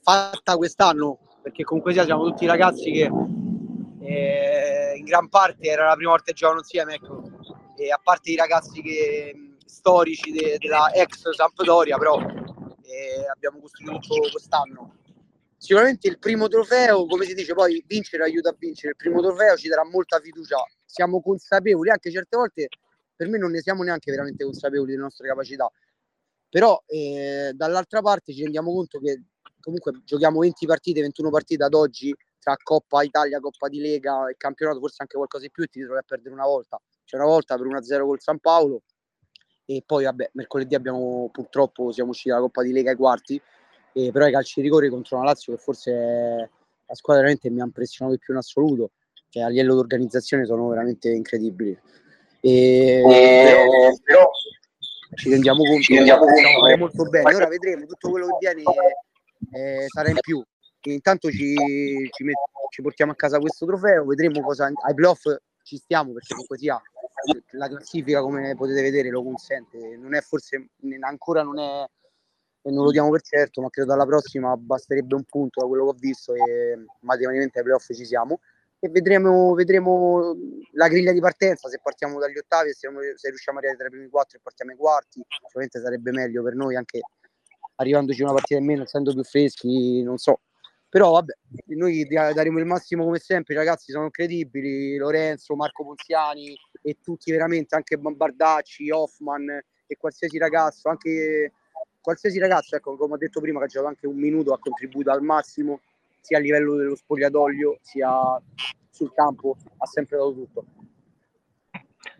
fatta 0.00 0.56
quest'anno, 0.56 1.18
perché 1.42 1.64
comunque 1.64 1.92
sia 1.92 2.04
siamo 2.04 2.22
tutti 2.22 2.46
ragazzi 2.46 2.92
che 2.92 3.10
eh, 4.04 4.94
in 4.96 5.04
gran 5.04 5.28
parte 5.28 5.68
era 5.68 5.86
la 5.86 5.94
prima 5.94 6.10
volta 6.10 6.26
che 6.26 6.34
giocavano 6.34 6.60
insieme, 6.60 6.94
ecco. 6.94 7.22
e 7.76 7.90
a 7.90 8.00
parte 8.02 8.30
i 8.30 8.36
ragazzi 8.36 8.82
che, 8.82 9.54
storici 9.64 10.30
de, 10.30 10.56
della 10.58 10.92
ex 10.92 11.30
Sampdoria, 11.30 11.98
però 11.98 12.18
eh, 12.18 13.26
abbiamo 13.32 13.60
costruito 13.60 14.16
quest'anno. 14.30 14.96
Sicuramente 15.56 16.08
il 16.08 16.18
primo 16.18 16.48
trofeo, 16.48 17.06
come 17.06 17.24
si 17.24 17.34
dice, 17.34 17.54
poi 17.54 17.82
vincere 17.86 18.24
aiuta 18.24 18.50
a 18.50 18.56
vincere, 18.58 18.90
il 18.90 18.96
primo 18.96 19.20
trofeo 19.22 19.56
ci 19.56 19.68
darà 19.68 19.84
molta 19.84 20.20
fiducia, 20.20 20.56
siamo 20.84 21.20
consapevoli, 21.22 21.90
anche 21.90 22.10
certe 22.10 22.36
volte 22.36 22.68
per 23.16 23.28
me 23.28 23.38
non 23.38 23.50
ne 23.50 23.60
siamo 23.60 23.82
neanche 23.82 24.10
veramente 24.10 24.44
consapevoli 24.44 24.90
delle 24.90 25.02
nostre 25.02 25.26
capacità, 25.28 25.70
però 26.48 26.82
eh, 26.86 27.52
dall'altra 27.54 28.02
parte 28.02 28.32
ci 28.32 28.42
rendiamo 28.42 28.72
conto 28.72 28.98
che 29.00 29.22
comunque 29.60 30.02
giochiamo 30.04 30.40
20 30.40 30.66
partite, 30.66 31.00
21 31.00 31.30
partite 31.30 31.64
ad 31.64 31.74
oggi, 31.74 32.14
tra 32.44 32.56
Coppa 32.62 33.02
Italia, 33.02 33.40
Coppa 33.40 33.68
di 33.68 33.80
Lega 33.80 34.28
e 34.28 34.34
campionato, 34.36 34.78
forse 34.78 34.96
anche 34.98 35.16
qualcosa 35.16 35.44
di 35.44 35.50
più, 35.50 35.64
e 35.64 35.66
ti 35.68 35.82
trovi 35.82 35.98
a 35.98 36.04
perdere 36.06 36.34
una 36.34 36.44
volta. 36.44 36.78
C'è 37.04 37.16
una 37.16 37.24
volta 37.24 37.56
per 37.56 37.66
1-0 37.66 38.04
col 38.04 38.20
San 38.20 38.38
Paolo 38.38 38.82
e 39.64 39.82
poi 39.84 40.04
vabbè, 40.04 40.30
mercoledì 40.34 40.74
abbiamo 40.74 41.30
purtroppo 41.32 41.90
siamo 41.90 42.10
usciti 42.10 42.28
dalla 42.28 42.42
Coppa 42.42 42.62
di 42.62 42.72
Lega 42.72 42.90
ai 42.90 42.96
quarti, 42.96 43.40
e, 43.94 44.12
però 44.12 44.26
i 44.26 44.32
calci 44.32 44.60
di 44.60 44.66
rigore 44.66 44.90
contro 44.90 45.16
una 45.16 45.26
Lazio 45.26 45.54
che 45.54 45.60
forse 45.60 45.92
è 45.92 46.48
la 46.86 46.94
squadra 46.94 47.22
veramente 47.22 47.48
mi 47.48 47.62
ha 47.62 47.64
impressionato 47.64 48.16
di 48.16 48.22
più 48.22 48.34
in 48.34 48.40
assoluto, 48.40 48.90
cioè 49.30 49.44
a 49.44 49.48
livello 49.48 49.72
di 49.72 49.80
organizzazione 49.80 50.44
sono 50.44 50.68
veramente 50.68 51.08
incredibili. 51.08 51.78
E, 52.40 53.00
però, 53.02 53.96
però 54.02 54.30
ci 55.14 55.30
rendiamo 55.30 55.64
conto 55.64 55.80
ci 55.80 55.94
rendiamo 55.94 56.26
che 56.26 56.76
molto 56.76 57.04
bene. 57.04 57.34
Ora 57.34 57.48
vedremo 57.48 57.86
tutto 57.86 58.10
quello 58.10 58.26
che 58.26 58.36
viene 58.38 58.62
eh, 59.52 59.86
sarà 59.88 60.10
in 60.10 60.18
più 60.20 60.44
intanto 60.92 61.30
ci, 61.30 61.54
ci, 62.10 62.24
met- 62.24 62.36
ci, 62.70 62.82
portiamo 62.82 63.12
a 63.12 63.14
casa 63.16 63.38
questo 63.38 63.66
trofeo, 63.66 64.04
vedremo 64.04 64.40
cosa 64.40 64.66
ai 64.66 64.94
playoff 64.94 65.22
ci 65.62 65.76
stiamo 65.76 66.12
perché 66.12 66.32
comunque 66.32 66.58
sia 66.58 66.80
la 67.52 67.68
classifica 67.68 68.20
come 68.20 68.54
potete 68.54 68.82
vedere 68.82 69.08
lo 69.08 69.22
consente, 69.22 69.96
non 69.96 70.14
è 70.14 70.20
forse 70.20 70.68
ancora 71.00 71.42
non 71.42 71.58
è 71.58 71.86
non 72.70 72.84
lo 72.84 72.90
diamo 72.90 73.10
per 73.10 73.22
certo, 73.22 73.60
ma 73.60 73.68
credo 73.68 73.90
dalla 73.90 74.06
prossima 74.06 74.56
basterebbe 74.56 75.14
un 75.14 75.24
punto 75.24 75.60
da 75.60 75.66
quello 75.66 75.84
che 75.84 75.90
ho 75.90 75.96
visto 75.98 76.34
e 76.34 76.76
matematicamente 77.00 77.58
ai 77.58 77.64
playoff 77.64 77.92
ci 77.92 78.06
siamo. 78.06 78.40
E 78.78 78.88
vedremo, 78.88 79.54
vedremo 79.54 80.36
la 80.72 80.88
griglia 80.88 81.12
di 81.12 81.20
partenza 81.20 81.68
se 81.68 81.80
partiamo 81.82 82.18
dagli 82.18 82.36
ottavi 82.36 82.72
se, 82.74 82.88
se 83.14 83.28
riusciamo 83.28 83.56
a 83.56 83.60
arrivare 83.60 83.78
tra 83.78 83.86
i 83.86 83.90
primi 83.90 84.08
quattro 84.10 84.36
e 84.36 84.40
partiamo 84.42 84.72
ai 84.72 84.76
quarti 84.76 85.22
sicuramente 85.26 85.80
sarebbe 85.80 86.10
meglio 86.10 86.42
per 86.42 86.54
noi 86.54 86.76
anche 86.76 87.00
arrivandoci 87.76 88.20
una 88.20 88.34
partita 88.34 88.60
in 88.60 88.66
meno 88.66 88.82
essendo 88.82 89.14
più 89.14 89.22
freschi 89.22 90.02
non 90.02 90.18
so 90.18 90.40
però 90.94 91.10
vabbè, 91.10 91.32
noi 91.74 92.04
daremo 92.06 92.60
il 92.60 92.66
massimo 92.66 93.02
come 93.02 93.18
sempre, 93.18 93.52
i 93.52 93.56
ragazzi 93.56 93.90
sono 93.90 94.10
credibili, 94.10 94.96
Lorenzo, 94.96 95.56
Marco 95.56 95.82
Ponziani 95.82 96.56
e 96.82 96.98
tutti 97.02 97.32
veramente, 97.32 97.74
anche 97.74 97.98
Bambardacci, 97.98 98.92
Hoffman 98.92 99.60
e 99.88 99.96
qualsiasi 99.96 100.38
ragazzo, 100.38 100.88
anche 100.88 101.50
qualsiasi 102.00 102.38
ragazzo, 102.38 102.76
ecco, 102.76 102.96
come 102.96 103.14
ho 103.14 103.16
detto 103.16 103.40
prima, 103.40 103.58
che 103.58 103.64
ha 103.64 103.68
giocato 103.68 103.88
anche 103.88 104.06
un 104.06 104.14
minuto, 104.14 104.52
ha 104.52 104.58
contribuito 104.60 105.10
al 105.10 105.22
massimo, 105.22 105.80
sia 106.20 106.38
a 106.38 106.40
livello 106.40 106.76
dello 106.76 106.94
spogliatoio, 106.94 107.80
sia 107.82 108.40
sul 108.88 109.12
campo, 109.12 109.56
ha 109.76 109.86
sempre 109.86 110.16
dato 110.16 110.32
tutto. 110.32 110.64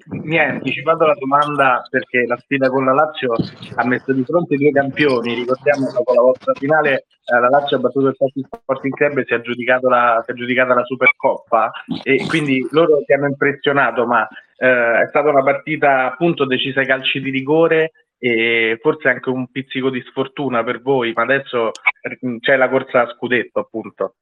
Mi 0.07 0.39
hai 0.39 0.51
anticipato 0.51 1.07
la 1.07 1.15
domanda 1.19 1.87
perché 1.89 2.27
la 2.27 2.37
sfida 2.37 2.69
con 2.69 2.85
la 2.85 2.93
Lazio 2.93 3.33
ha 3.77 3.87
messo 3.87 4.13
di 4.13 4.25
fronte 4.25 4.57
due 4.57 4.71
campioni. 4.71 5.35
Ricordiamo 5.35 5.91
dopo 5.91 6.13
la 6.13 6.21
vostra 6.21 6.53
finale 6.55 7.07
eh, 7.27 7.41
la 7.41 7.49
Lazio 7.49 7.79
ha 7.79 7.81
battuto 7.81 8.09
il 8.09 8.17
Tati 8.17 8.45
Sporting 8.47 8.95
Club 8.95 9.19
e 9.19 9.25
si 9.25 9.33
è, 9.33 9.41
la, 9.81 10.23
si 10.23 10.31
è 10.31 10.35
aggiudicata 10.35 10.75
la 10.75 10.85
Supercoppa 10.85 11.73
e 12.03 12.27
quindi 12.29 12.67
loro 12.71 13.03
ti 13.05 13.15
hanno 13.15 13.29
impressionato, 13.29 14.07
ma 14.07 14.29
eh, 14.59 15.03
è 15.03 15.07
stata 15.09 15.31
una 15.31 15.43
partita 15.43 16.07
appunto 16.13 16.45
decisa 16.45 16.81
ai 16.81 16.87
calci 16.87 17.21
di 17.21 17.31
rigore 17.31 17.93
e 18.19 18.79
forse 18.81 19.09
anche 19.09 19.31
un 19.31 19.51
pizzico 19.51 19.89
di 19.89 20.03
sfortuna 20.07 20.63
per 20.63 20.83
voi, 20.83 21.13
ma 21.15 21.23
adesso 21.23 21.71
eh, 22.03 22.39
c'è 22.41 22.57
la 22.57 22.69
corsa 22.69 23.03
a 23.03 23.09
scudetto 23.09 23.61
appunto. 23.61 24.17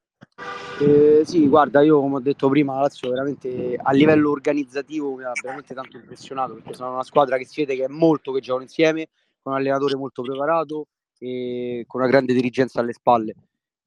Eh, 0.80 1.22
sì, 1.24 1.48
guarda, 1.48 1.82
io 1.82 2.00
come 2.00 2.16
ho 2.16 2.20
detto 2.20 2.48
prima, 2.48 2.74
la 2.74 2.80
Lazio 2.82 3.10
veramente 3.10 3.78
a 3.80 3.92
livello 3.92 4.30
organizzativo 4.30 5.14
mi 5.14 5.24
ha 5.24 5.32
veramente 5.40 5.74
tanto 5.74 5.96
impressionato 5.96 6.54
perché 6.54 6.74
sono 6.74 6.92
una 6.92 7.04
squadra 7.04 7.36
che 7.36 7.44
si 7.44 7.60
vede 7.60 7.76
che 7.76 7.84
è 7.84 7.88
molto 7.88 8.32
che 8.32 8.40
giocano 8.40 8.64
insieme, 8.64 9.08
con 9.40 9.52
un 9.52 9.58
allenatore 9.58 9.96
molto 9.96 10.22
preparato 10.22 10.86
e 11.18 11.84
con 11.86 12.00
una 12.00 12.10
grande 12.10 12.32
dirigenza 12.32 12.80
alle 12.80 12.92
spalle. 12.92 13.34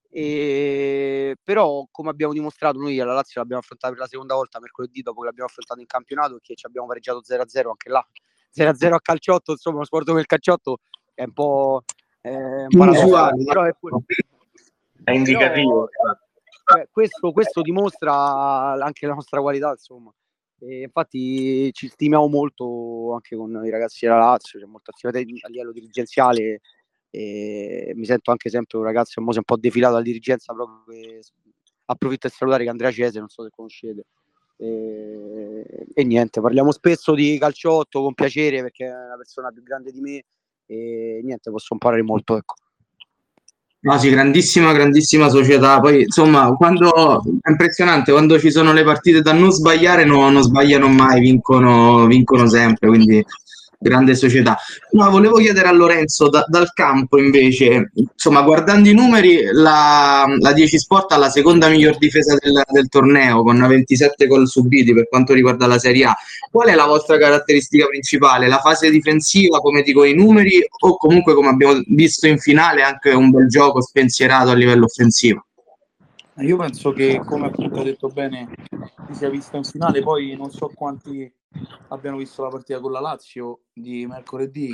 E, 0.10 1.36
però, 1.44 1.86
come 1.92 2.10
abbiamo 2.10 2.32
dimostrato 2.32 2.80
noi 2.80 3.00
alla 3.00 3.14
Lazio 3.14 3.42
l'abbiamo 3.42 3.62
affrontata 3.62 3.92
per 3.92 4.02
la 4.02 4.08
seconda 4.08 4.36
volta 4.36 4.60
mercoledì 4.60 5.02
dopo 5.02 5.20
che 5.20 5.26
l'abbiamo 5.26 5.50
affrontata 5.50 5.82
in 5.82 5.88
campionato 5.88 6.38
e 6.38 6.40
che 6.42 6.56
ci 6.56 6.66
abbiamo 6.66 6.88
pareggiato 6.88 7.22
0-0 7.22 7.68
anche 7.68 7.90
là 7.90 8.08
0-0 8.56 8.94
a 8.94 9.02
calciotto, 9.02 9.52
insomma, 9.52 9.80
lo 9.80 9.86
sport 9.86 10.08
come 10.08 10.22
il 10.22 10.26
calciotto 10.26 10.78
è 11.14 11.24
un 11.24 11.34
po', 11.34 11.84
eh, 12.22 12.64
un 12.64 12.68
paradossale, 12.70 13.44
però 13.44 13.64
è, 13.64 13.76
pure... 13.78 13.98
è 15.04 15.12
indicativo. 15.12 15.90
Però, 15.90 16.18
questo, 16.92 17.32
questo, 17.32 17.62
dimostra 17.62 18.74
anche 18.74 19.08
la 19.08 19.14
nostra 19.14 19.42
qualità, 19.42 19.72
insomma. 19.72 20.14
E 20.60 20.82
infatti 20.82 21.72
ci 21.74 21.88
stimiamo 21.90 22.28
molto 22.28 23.14
anche 23.14 23.36
con 23.36 23.64
i 23.66 23.70
ragazzi 23.70 24.06
della 24.06 24.20
Lazio, 24.20 24.60
c'è 24.60 24.66
molta 24.66 24.92
attività 24.92 25.20
a 25.46 25.50
livello 25.50 25.72
dirigenziale 25.72 26.62
e 27.10 27.94
mi 27.96 28.06
sento 28.06 28.32
anche 28.32 28.50
sempre 28.50 28.78
un 28.78 28.84
ragazzo 28.84 29.22
un 29.22 29.44
po' 29.44 29.58
defilato 29.58 29.94
dalla 29.94 30.04
dirigenza 30.04 30.54
proprio 30.54 30.84
che 30.88 31.22
approfitto 31.86 32.28
per 32.28 32.38
salutare 32.38 32.64
che 32.64 32.70
Andrea 32.70 32.92
Cese, 32.92 33.20
non 33.20 33.30
so 33.30 33.44
se 33.44 33.50
conoscete. 33.56 34.06
E, 34.58 35.88
e, 35.94 36.04
niente, 36.04 36.42
parliamo 36.42 36.72
spesso 36.72 37.14
di 37.14 37.38
calciotto 37.38 38.02
con 38.02 38.14
piacere 38.14 38.62
perché 38.62 38.86
è 38.86 38.90
una 38.90 39.18
persona 39.18 39.52
più 39.52 39.62
grande 39.62 39.92
di 39.92 40.00
me 40.00 40.24
e 40.66 41.20
niente, 41.24 41.52
posso 41.52 41.74
imparare 41.74 42.02
molto. 42.02 42.38
Ecco. 42.38 42.56
No, 43.86 44.00
sì, 44.00 44.10
grandissima, 44.10 44.74
grandissima 44.74 45.30
società. 45.30 45.80
Poi, 45.80 46.02
insomma, 46.02 46.52
quando 46.58 47.22
è 47.40 47.52
impressionante, 47.52 48.12
quando 48.12 48.40
ci 48.40 48.50
sono 48.50 48.74
le 48.74 48.84
partite 48.84 49.22
da 49.22 49.32
non 49.32 49.52
sbagliare, 49.52 50.06
no, 50.06 50.28
non 50.32 50.42
sbagliano 50.42 50.88
mai, 50.88 51.20
vincono, 51.20 52.08
vincono 52.08 52.48
sempre. 52.48 52.88
Quindi 52.88 53.24
grande 53.90 54.16
società. 54.16 54.58
No, 54.92 55.10
volevo 55.10 55.38
chiedere 55.38 55.68
a 55.68 55.72
Lorenzo 55.72 56.30
da, 56.30 56.46
dal 56.48 56.74
campo 56.74 57.20
invece, 57.20 57.92
insomma, 57.94 58.42
guardando 58.42 58.90
i 58.90 58.94
numeri, 58.94 59.44
la, 59.52 60.26
la 60.40 60.54
10 60.54 60.78
Sport 60.80 61.12
ha 61.12 61.18
la 61.18 61.30
seconda 61.30 61.70
miglior 61.70 61.98
difesa 61.98 62.36
del, 62.40 62.64
del, 62.68 62.90
torneo 62.90 63.44
con 63.44 63.58
27 63.58 64.28
gol 64.28 64.48
subiti 64.48 64.94
per 64.94 65.08
quanto 65.08 65.34
riguarda 65.34 65.68
la 65.68 65.78
Serie 65.78 66.06
A. 66.06 66.16
Qual 66.50 66.68
è 66.68 66.76
la 66.76 66.86
vostra 66.86 67.18
caratteristica 67.18 67.86
principale? 67.88 68.48
La 68.48 68.60
fase 68.60 68.90
difensiva, 68.90 69.60
come 69.60 69.82
dico 69.82 70.04
i 70.04 70.16
numeri, 70.16 70.66
o 70.82 70.98
comunque, 70.98 71.34
come 71.34 71.50
abbiamo 71.50 71.82
visto 71.88 72.28
in 72.28 72.40
finale, 72.40 72.82
anche 72.82 73.12
un 73.12 73.30
bel 73.30 73.48
gioco 73.48 73.82
spensierato 73.82 74.50
a 74.50 74.56
livello 74.56 74.86
offensivo? 74.86 75.46
Io 76.40 76.58
penso 76.58 76.92
che, 76.92 77.22
come 77.26 77.48
appunto 77.48 77.82
detto 77.82 78.10
bene, 78.10 78.50
si 79.08 79.14
sia 79.14 79.30
visto 79.30 79.56
in 79.56 79.64
finale, 79.64 80.02
poi 80.02 80.36
non 80.36 80.52
so 80.52 80.70
quanti 80.74 81.32
abbiano 81.90 82.18
visto 82.18 82.44
la 82.44 82.50
partita 82.50 82.80
con 82.80 82.92
la 82.92 83.00
Lazio 83.00 83.62
di 83.74 84.06
mercoledì. 84.06 84.72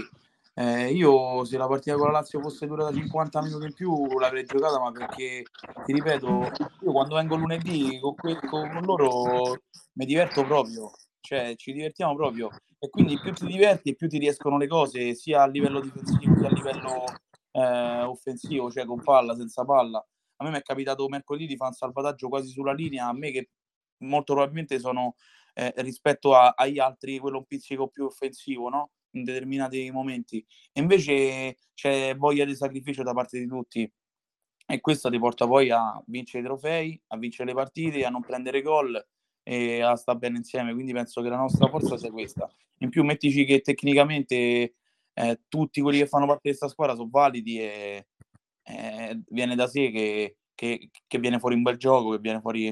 Eh, 0.53 0.91
io 0.91 1.45
se 1.45 1.57
la 1.57 1.67
partita 1.67 1.95
con 1.95 2.07
la 2.07 2.19
Lazio 2.19 2.41
fosse 2.41 2.67
durata 2.67 2.93
50 2.93 3.41
minuti 3.41 3.65
in 3.65 3.73
più 3.73 4.19
l'avrei 4.19 4.43
giocata, 4.43 4.79
ma 4.79 4.91
perché 4.91 5.43
ti 5.85 5.93
ripeto, 5.93 6.51
io 6.81 6.91
quando 6.91 7.15
vengo 7.15 7.35
lunedì 7.35 8.00
con, 8.01 8.15
que- 8.15 8.39
con 8.50 8.69
loro 8.83 9.61
mi 9.93 10.05
diverto 10.05 10.43
proprio, 10.43 10.91
cioè 11.21 11.55
ci 11.55 11.71
divertiamo 11.71 12.15
proprio 12.15 12.50
e 12.77 12.89
quindi 12.89 13.19
più 13.19 13.31
ti 13.31 13.45
diverti 13.45 13.95
più 13.95 14.09
ti 14.09 14.17
riescono 14.17 14.57
le 14.57 14.67
cose 14.67 15.13
sia 15.13 15.43
a 15.43 15.47
livello 15.47 15.79
difensivo 15.79 16.35
sia 16.35 16.47
a 16.47 16.51
livello 16.51 17.03
eh, 17.51 18.01
offensivo, 18.03 18.71
cioè 18.71 18.85
con 18.85 19.01
palla, 19.01 19.35
senza 19.35 19.63
palla. 19.63 20.05
A 20.38 20.43
me 20.43 20.50
mi 20.50 20.57
è 20.57 20.61
capitato 20.61 21.07
mercoledì 21.07 21.45
di 21.45 21.55
fare 21.55 21.69
un 21.69 21.75
salvataggio 21.75 22.27
quasi 22.27 22.50
sulla 22.50 22.73
linea, 22.73 23.07
a 23.07 23.13
me 23.13 23.31
che 23.31 23.50
molto 24.00 24.33
probabilmente 24.33 24.79
sono 24.79 25.15
eh, 25.53 25.74
rispetto 25.77 26.36
a, 26.36 26.53
agli 26.55 26.79
altri 26.79 27.17
quello 27.20 27.39
un 27.39 27.46
pizzico 27.46 27.88
più 27.88 28.05
offensivo, 28.05 28.70
no? 28.70 28.91
In 29.12 29.24
determinati 29.24 29.91
momenti. 29.91 30.46
E 30.72 30.81
invece 30.81 31.58
c'è 31.74 32.15
voglia 32.15 32.46
di 32.46 32.55
sacrificio 32.55 33.03
da 33.03 33.13
parte 33.13 33.39
di 33.39 33.48
tutti 33.48 33.91
e 34.65 34.79
questo 34.79 35.10
ti 35.10 35.20
porta 35.20 35.46
poi 35.46 35.70
a 35.70 36.01
vincere 36.05 36.43
i 36.43 36.46
trofei, 36.46 37.01
a 37.08 37.17
vincere 37.17 37.50
le 37.50 37.55
partite, 37.55 38.05
a 38.05 38.10
non 38.10 38.22
prendere 38.22 38.62
gol 38.62 39.05
e 39.43 39.81
a 39.81 39.96
stare 39.96 40.17
bene 40.17 40.38
insieme. 40.38 40.74
Quindi 40.74 40.93
penso 40.93 41.22
che 41.22 41.29
la 41.29 41.38
nostra 41.38 41.67
forza 41.67 41.98
sia 41.98 42.12
questa. 42.12 42.50
In 42.77 42.89
più 42.89 43.03
mettici 43.03 43.43
che 43.43 43.60
tecnicamente 43.60 44.75
eh, 45.13 45.41
tutti 45.50 45.81
quelli 45.81 45.98
che 45.98 46.08
fanno 46.08 46.25
parte 46.25 46.41
di 46.43 46.50
questa 46.50 46.70
squadra 46.70 46.96
sono 46.96 47.10
validi 47.12 47.60
e 47.60 48.08
eh, 48.63 49.22
viene 49.27 49.55
da 49.55 49.67
sé 49.67 49.91
che, 49.91 50.38
che, 50.55 50.89
che 51.05 51.20
viene 51.20 51.39
fuori 51.39 51.55
un 51.55 51.63
bel 51.63 51.77
gioco, 51.77 52.12
che 52.12 52.20
viene 52.20 52.39
fuori 52.39 52.67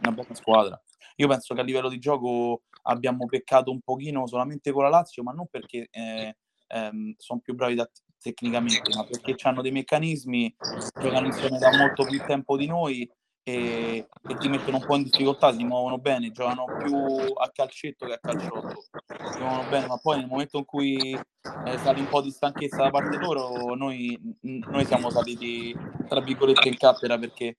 una 0.00 0.12
bella 0.12 0.34
squadra. 0.34 0.82
Io 1.22 1.28
penso 1.28 1.54
che 1.54 1.60
a 1.60 1.64
livello 1.64 1.88
di 1.88 2.00
gioco 2.00 2.62
abbiamo 2.82 3.26
peccato 3.26 3.70
un 3.70 3.80
pochino 3.80 4.26
solamente 4.26 4.72
con 4.72 4.82
la 4.82 4.88
Lazio, 4.88 5.22
ma 5.22 5.30
non 5.30 5.46
perché 5.46 5.86
eh, 5.88 6.36
ehm, 6.66 7.14
sono 7.16 7.38
più 7.38 7.54
bravi 7.54 7.76
da, 7.76 7.88
tecnicamente, 8.20 8.92
ma 8.96 9.04
perché 9.04 9.36
hanno 9.46 9.62
dei 9.62 9.70
meccanismi, 9.70 10.52
giocano 11.00 11.26
insieme 11.26 11.58
da 11.58 11.76
molto 11.76 12.04
più 12.06 12.20
tempo 12.26 12.56
di 12.56 12.66
noi 12.66 13.08
e, 13.44 14.08
e, 14.20 14.36
ti 14.36 14.48
mettono 14.48 14.78
un 14.78 14.84
po' 14.84 14.96
in 14.96 15.04
difficoltà, 15.04 15.52
si 15.52 15.62
muovono 15.62 15.98
bene, 15.98 16.32
giocano 16.32 16.64
più 16.82 16.96
a 16.96 17.50
calcetto 17.52 18.06
che 18.06 18.14
a 18.14 18.18
calciotto, 18.18 18.82
si 19.30 19.38
muovono 19.38 19.68
bene, 19.70 19.86
ma 19.86 19.98
poi 19.98 20.18
nel 20.18 20.26
momento 20.26 20.58
in 20.58 20.64
cui 20.64 21.12
eh, 21.12 21.78
sale 21.78 22.00
un 22.00 22.08
po' 22.08 22.20
di 22.20 22.32
stanchezza 22.32 22.82
da 22.82 22.90
parte 22.90 23.16
loro, 23.18 23.76
noi, 23.76 24.18
noi 24.40 24.84
siamo 24.86 25.08
saliti 25.08 25.72
tra 26.08 26.20
virgolette 26.20 26.68
in 26.68 26.76
cattedra 26.76 27.16
perché 27.16 27.58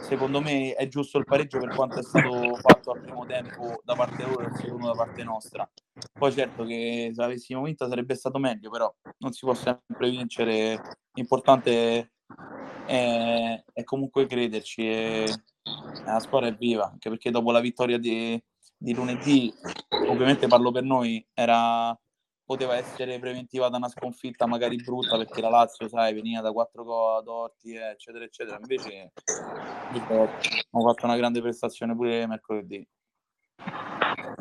secondo 0.00 0.40
me 0.40 0.74
è 0.74 0.88
giusto 0.88 1.18
il 1.18 1.24
pareggio 1.24 1.58
per 1.58 1.74
quanto 1.74 1.98
è 1.98 2.02
stato 2.02 2.54
fatto 2.56 2.92
al 2.92 3.00
primo 3.00 3.26
tempo 3.26 3.80
da 3.84 3.94
parte 3.94 4.24
loro 4.24 4.40
e 4.40 4.46
il 4.46 4.56
secondo 4.56 4.86
da 4.86 4.94
parte 4.94 5.22
nostra. 5.22 5.68
Poi 6.12 6.32
certo 6.32 6.64
che 6.64 7.10
se 7.14 7.22
avessimo 7.22 7.62
vinto 7.62 7.88
sarebbe 7.88 8.14
stato 8.14 8.38
meglio, 8.38 8.70
però 8.70 8.92
non 9.18 9.32
si 9.32 9.40
può 9.44 9.54
sempre 9.54 10.10
vincere. 10.10 10.80
L'importante 11.12 12.12
è, 12.86 13.62
è 13.72 13.84
comunque 13.84 14.26
crederci 14.26 14.82
e 14.82 15.26
la 16.04 16.20
squadra 16.20 16.48
è 16.48 16.54
viva, 16.54 16.88
anche 16.90 17.08
perché 17.10 17.30
dopo 17.30 17.50
la 17.50 17.60
vittoria 17.60 17.98
di, 17.98 18.42
di 18.76 18.94
lunedì, 18.94 19.52
ovviamente 20.08 20.46
parlo 20.46 20.70
per 20.70 20.84
noi, 20.84 21.24
era 21.34 21.96
poteva 22.48 22.76
essere 22.76 23.18
preventiva 23.18 23.68
da 23.68 23.76
una 23.76 23.90
sconfitta 23.90 24.46
magari 24.46 24.76
brutta 24.76 25.18
perché 25.18 25.42
la 25.42 25.50
Lazio, 25.50 25.86
sai, 25.86 26.14
veniva 26.14 26.40
da 26.40 26.50
quattro 26.50 26.82
gol 26.82 27.22
torti, 27.22 27.74
eccetera, 27.74 28.24
eccetera. 28.24 28.56
Invece 28.58 29.12
ho 30.70 30.80
fatto 30.80 31.04
una 31.04 31.18
grande 31.18 31.42
prestazione 31.42 31.94
pure 31.94 32.26
mercoledì. 32.26 32.88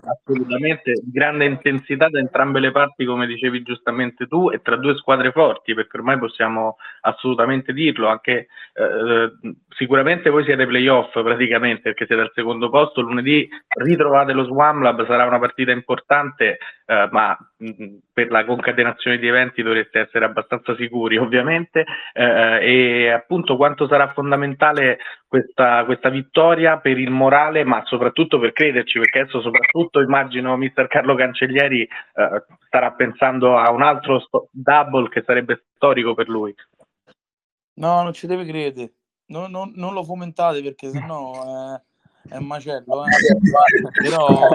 Assolutamente, 0.08 0.94
grande 1.12 1.46
intensità 1.46 2.08
da 2.10 2.20
entrambe 2.20 2.60
le 2.60 2.72
parti, 2.72 3.06
come 3.06 3.28
dicevi 3.28 3.62
giustamente 3.62 4.26
tu, 4.28 4.50
e 4.50 4.62
tra 4.62 4.76
due 4.76 4.96
squadre 4.96 5.32
forti, 5.32 5.74
perché 5.74 5.98
ormai 5.98 6.18
possiamo 6.18 6.78
assolutamente 7.02 7.74
dirlo, 7.74 8.08
anche 8.08 8.48
eh, 8.74 9.32
sicuramente 9.70 10.30
voi 10.30 10.44
siete 10.44 10.66
playoff 10.66 11.12
praticamente, 11.12 11.82
perché 11.84 12.06
siete 12.06 12.22
al 12.22 12.32
secondo 12.34 12.70
posto, 12.70 13.02
lunedì 13.02 13.48
ritrovate 13.80 14.34
lo 14.34 14.46
Swamlab, 14.46 15.06
sarà 15.06 15.26
una 15.26 15.40
partita 15.40 15.72
importante, 15.72 16.58
eh, 16.86 17.08
ma 17.12 17.38
mh, 17.58 17.96
per 18.14 18.32
la 18.32 18.46
concatenazione 18.46 19.18
di 19.18 19.28
eventi 19.28 19.62
dovreste 19.62 20.00
essere 20.00 20.26
abbastanza 20.26 20.76
sicuri 20.76 21.18
ovviamente, 21.18 21.86
eh, 22.14 22.60
e 22.62 23.10
appunto 23.10 23.58
quanto 23.58 23.88
sarà 23.88 24.12
fondamentale 24.14 25.00
questa, 25.28 25.84
questa 25.86 26.10
vittoria 26.10 26.78
per 26.78 26.98
il 26.98 27.12
morale, 27.12 27.64
ma 27.64 27.84
soprattutto 27.86 28.40
per 28.40 28.54
crederci, 28.54 29.00
perché 29.00 29.20
adesso 29.20 29.42
soprattutto 29.42 30.00
immagino 30.00 30.56
mister 30.56 30.88
Carlo 30.88 31.16
Cancellieri 31.16 31.82
eh, 31.82 32.44
starà 32.66 32.92
pensando 32.92 33.58
a 33.58 33.70
un 33.72 33.82
altro 33.82 34.20
sto- 34.20 34.48
double 34.52 35.10
che 35.10 35.24
sarebbe 35.26 35.66
storico 35.76 36.14
per 36.14 36.30
lui. 36.30 36.56
No, 37.74 38.02
non 38.02 38.14
ci 38.14 38.26
deve 38.26 38.46
credere, 38.46 38.94
non, 39.28 39.52
non, 39.52 39.74
non 39.76 39.94
lo 39.94 40.04
fomentate 40.04 40.64
perché 40.64 40.90
sennò 40.90 41.76
è, 41.76 41.82
è 42.30 42.38
un 42.38 42.46
macello. 42.46 43.06
Eh. 43.06 44.02
Però 44.02 44.50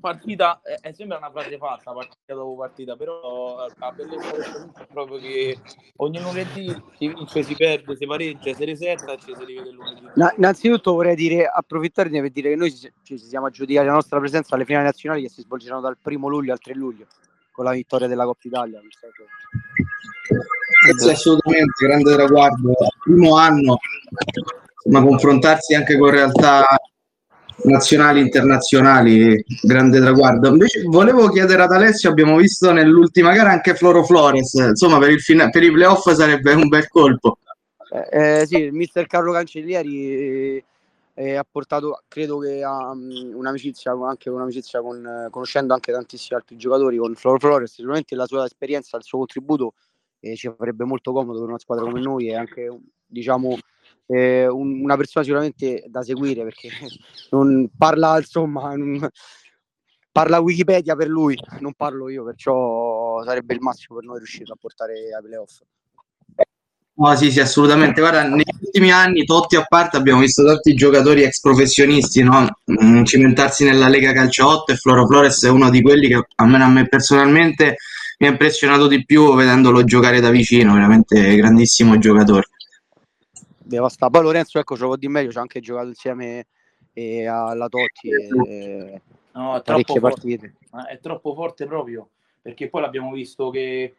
partita 0.00 0.60
eh, 0.62 0.92
sembra 0.92 1.18
una 1.18 1.30
frase 1.30 1.56
fatta 1.58 1.92
partita 1.92 2.34
dopo 2.34 2.56
partita 2.56 2.96
però 2.96 3.66
eh, 3.66 3.72
la 3.78 3.92
bellezza 3.92 4.30
del 4.32 4.70
è 4.76 4.86
proprio 4.92 5.18
che 5.18 5.58
ogni 5.96 6.20
lunedì 6.20 6.66
si 6.98 7.08
vince 7.08 7.42
si 7.42 7.54
perde 7.54 7.96
si 7.96 8.06
pareggia 8.06 8.54
si 8.54 8.64
resetta 8.64 9.12
e 9.12 9.18
ci 9.18 9.34
si 9.36 9.44
rivede 9.44 9.70
lunedì. 9.70 10.08
No, 10.14 10.32
innanzitutto 10.36 10.92
vorrei 10.92 11.14
dire 11.14 11.46
approfittarne 11.46 12.20
per 12.20 12.30
dire 12.30 12.50
che 12.50 12.56
noi 12.56 12.74
ci, 12.74 12.92
ci 13.02 13.18
siamo 13.18 13.46
aggiudicati 13.46 13.86
la 13.86 13.92
nostra 13.92 14.18
presenza 14.18 14.54
alle 14.54 14.64
finali 14.64 14.84
nazionali 14.84 15.22
che 15.22 15.28
si 15.28 15.42
svolgeranno 15.42 15.80
dal 15.80 15.98
primo 16.00 16.28
luglio 16.28 16.52
al 16.52 16.60
3 16.60 16.74
luglio 16.74 17.06
con 17.52 17.64
la 17.64 17.72
vittoria 17.72 18.06
della 18.06 18.24
Coppa 18.24 18.48
Italia 18.48 18.80
assolutamente 21.10 21.86
grande 21.86 22.14
traguardo 22.14 22.74
primo 23.02 23.36
anno 23.36 23.78
ma 24.88 25.02
confrontarsi 25.02 25.74
anche 25.74 25.98
con 25.98 26.10
realtà 26.10 26.64
nazionali 27.64 28.20
internazionali, 28.20 29.44
grande 29.62 30.00
traguardo. 30.00 30.48
Invece 30.48 30.82
volevo 30.84 31.28
chiedere 31.28 31.62
ad 31.62 31.72
Alessio, 31.72 32.10
abbiamo 32.10 32.36
visto 32.36 32.72
nell'ultima 32.72 33.32
gara 33.32 33.50
anche 33.50 33.74
Floro 33.74 34.04
Flores, 34.04 34.52
insomma 34.54 34.98
per, 34.98 35.10
il 35.10 35.20
fina- 35.20 35.50
per 35.50 35.62
i 35.62 35.70
playoff 35.70 36.10
sarebbe 36.10 36.54
un 36.54 36.68
bel 36.68 36.88
colpo. 36.88 37.38
Eh, 37.90 38.40
eh, 38.40 38.46
sì, 38.46 38.56
il 38.58 38.72
mister 38.72 39.06
Carlo 39.06 39.32
Cancellieri 39.32 40.62
eh, 41.14 41.34
ha 41.34 41.44
portato, 41.48 42.02
credo 42.08 42.38
che 42.38 42.62
ha 42.62 42.90
um, 42.90 43.32
un'amicizia, 43.34 43.92
anche 43.92 44.30
un'amicizia 44.30 44.80
con, 44.80 45.28
conoscendo 45.30 45.74
anche 45.74 45.92
tantissimi 45.92 46.38
altri 46.38 46.56
giocatori 46.56 46.96
con 46.96 47.14
Floro 47.14 47.38
Flores, 47.38 47.72
sicuramente 47.72 48.14
la 48.14 48.26
sua 48.26 48.44
esperienza, 48.44 48.96
il 48.96 49.02
suo 49.02 49.18
contributo 49.18 49.74
eh, 50.20 50.36
ci 50.36 50.52
farebbe 50.56 50.84
molto 50.84 51.12
comodo 51.12 51.40
per 51.40 51.48
una 51.48 51.58
squadra 51.58 51.84
come 51.84 52.00
noi 52.00 52.28
e 52.28 52.36
anche 52.36 52.70
diciamo 53.06 53.58
eh, 54.10 54.48
un, 54.48 54.82
una 54.82 54.96
persona 54.96 55.24
sicuramente 55.24 55.84
da 55.86 56.02
seguire 56.02 56.42
perché 56.42 56.68
non 57.30 57.70
parla 57.76 58.18
insomma 58.18 58.74
non, 58.74 59.08
parla 60.10 60.40
Wikipedia 60.40 60.96
per 60.96 61.08
lui 61.08 61.38
non 61.60 61.74
parlo 61.74 62.08
io 62.08 62.24
perciò 62.24 63.22
sarebbe 63.22 63.54
il 63.54 63.60
massimo 63.60 63.98
per 63.98 64.08
noi 64.08 64.18
riuscire 64.18 64.52
a 64.52 64.56
portare 64.58 64.94
ai 65.14 65.22
playoff 65.22 65.60
No, 66.92 67.16
sì, 67.16 67.30
sì, 67.30 67.40
assolutamente. 67.40 67.98
Guarda, 68.02 68.24
negli 68.24 68.42
ultimi 68.60 68.92
anni, 68.92 69.24
Totti 69.24 69.56
a 69.56 69.64
parte, 69.66 69.96
abbiamo 69.96 70.20
visto 70.20 70.44
tanti 70.44 70.74
giocatori 70.74 71.22
ex 71.22 71.40
professionisti 71.40 72.22
no? 72.22 72.46
mm, 72.70 73.04
cimentarsi 73.04 73.64
nella 73.64 73.88
Lega 73.88 74.12
Calcio 74.12 74.46
8 74.46 74.72
e 74.72 74.76
Floro 74.76 75.06
Flores 75.06 75.42
è 75.46 75.48
uno 75.48 75.70
di 75.70 75.80
quelli 75.80 76.08
che, 76.08 76.26
almeno 76.34 76.64
a 76.64 76.68
me 76.68 76.86
personalmente, 76.88 77.76
mi 78.18 78.26
ha 78.26 78.30
impressionato 78.30 78.86
di 78.86 79.02
più 79.06 79.34
vedendolo 79.34 79.82
giocare 79.84 80.20
da 80.20 80.28
vicino, 80.28 80.74
veramente 80.74 81.36
grandissimo 81.36 81.96
giocatore 81.96 82.50
devastante. 83.70 84.18
Poi 84.18 84.26
Lorenzo, 84.26 84.58
ecco, 84.58 84.74
ce 84.74 84.82
lo 84.82 84.88
può 84.88 84.96
dire 84.96 85.12
meglio, 85.12 85.30
ci 85.30 85.38
ha 85.38 85.40
anche 85.40 85.60
giocato 85.60 85.88
insieme 85.88 86.46
eh, 86.92 87.26
alla 87.26 87.68
Totti. 87.68 88.10
Eh, 88.10 89.00
no, 89.32 89.56
è 89.56 89.62
troppo, 89.62 89.94
forte, 89.94 90.54
è 90.88 90.98
troppo 91.00 91.34
forte 91.34 91.66
proprio, 91.66 92.10
perché 92.42 92.68
poi 92.68 92.82
l'abbiamo 92.82 93.12
visto 93.12 93.50
che 93.50 93.96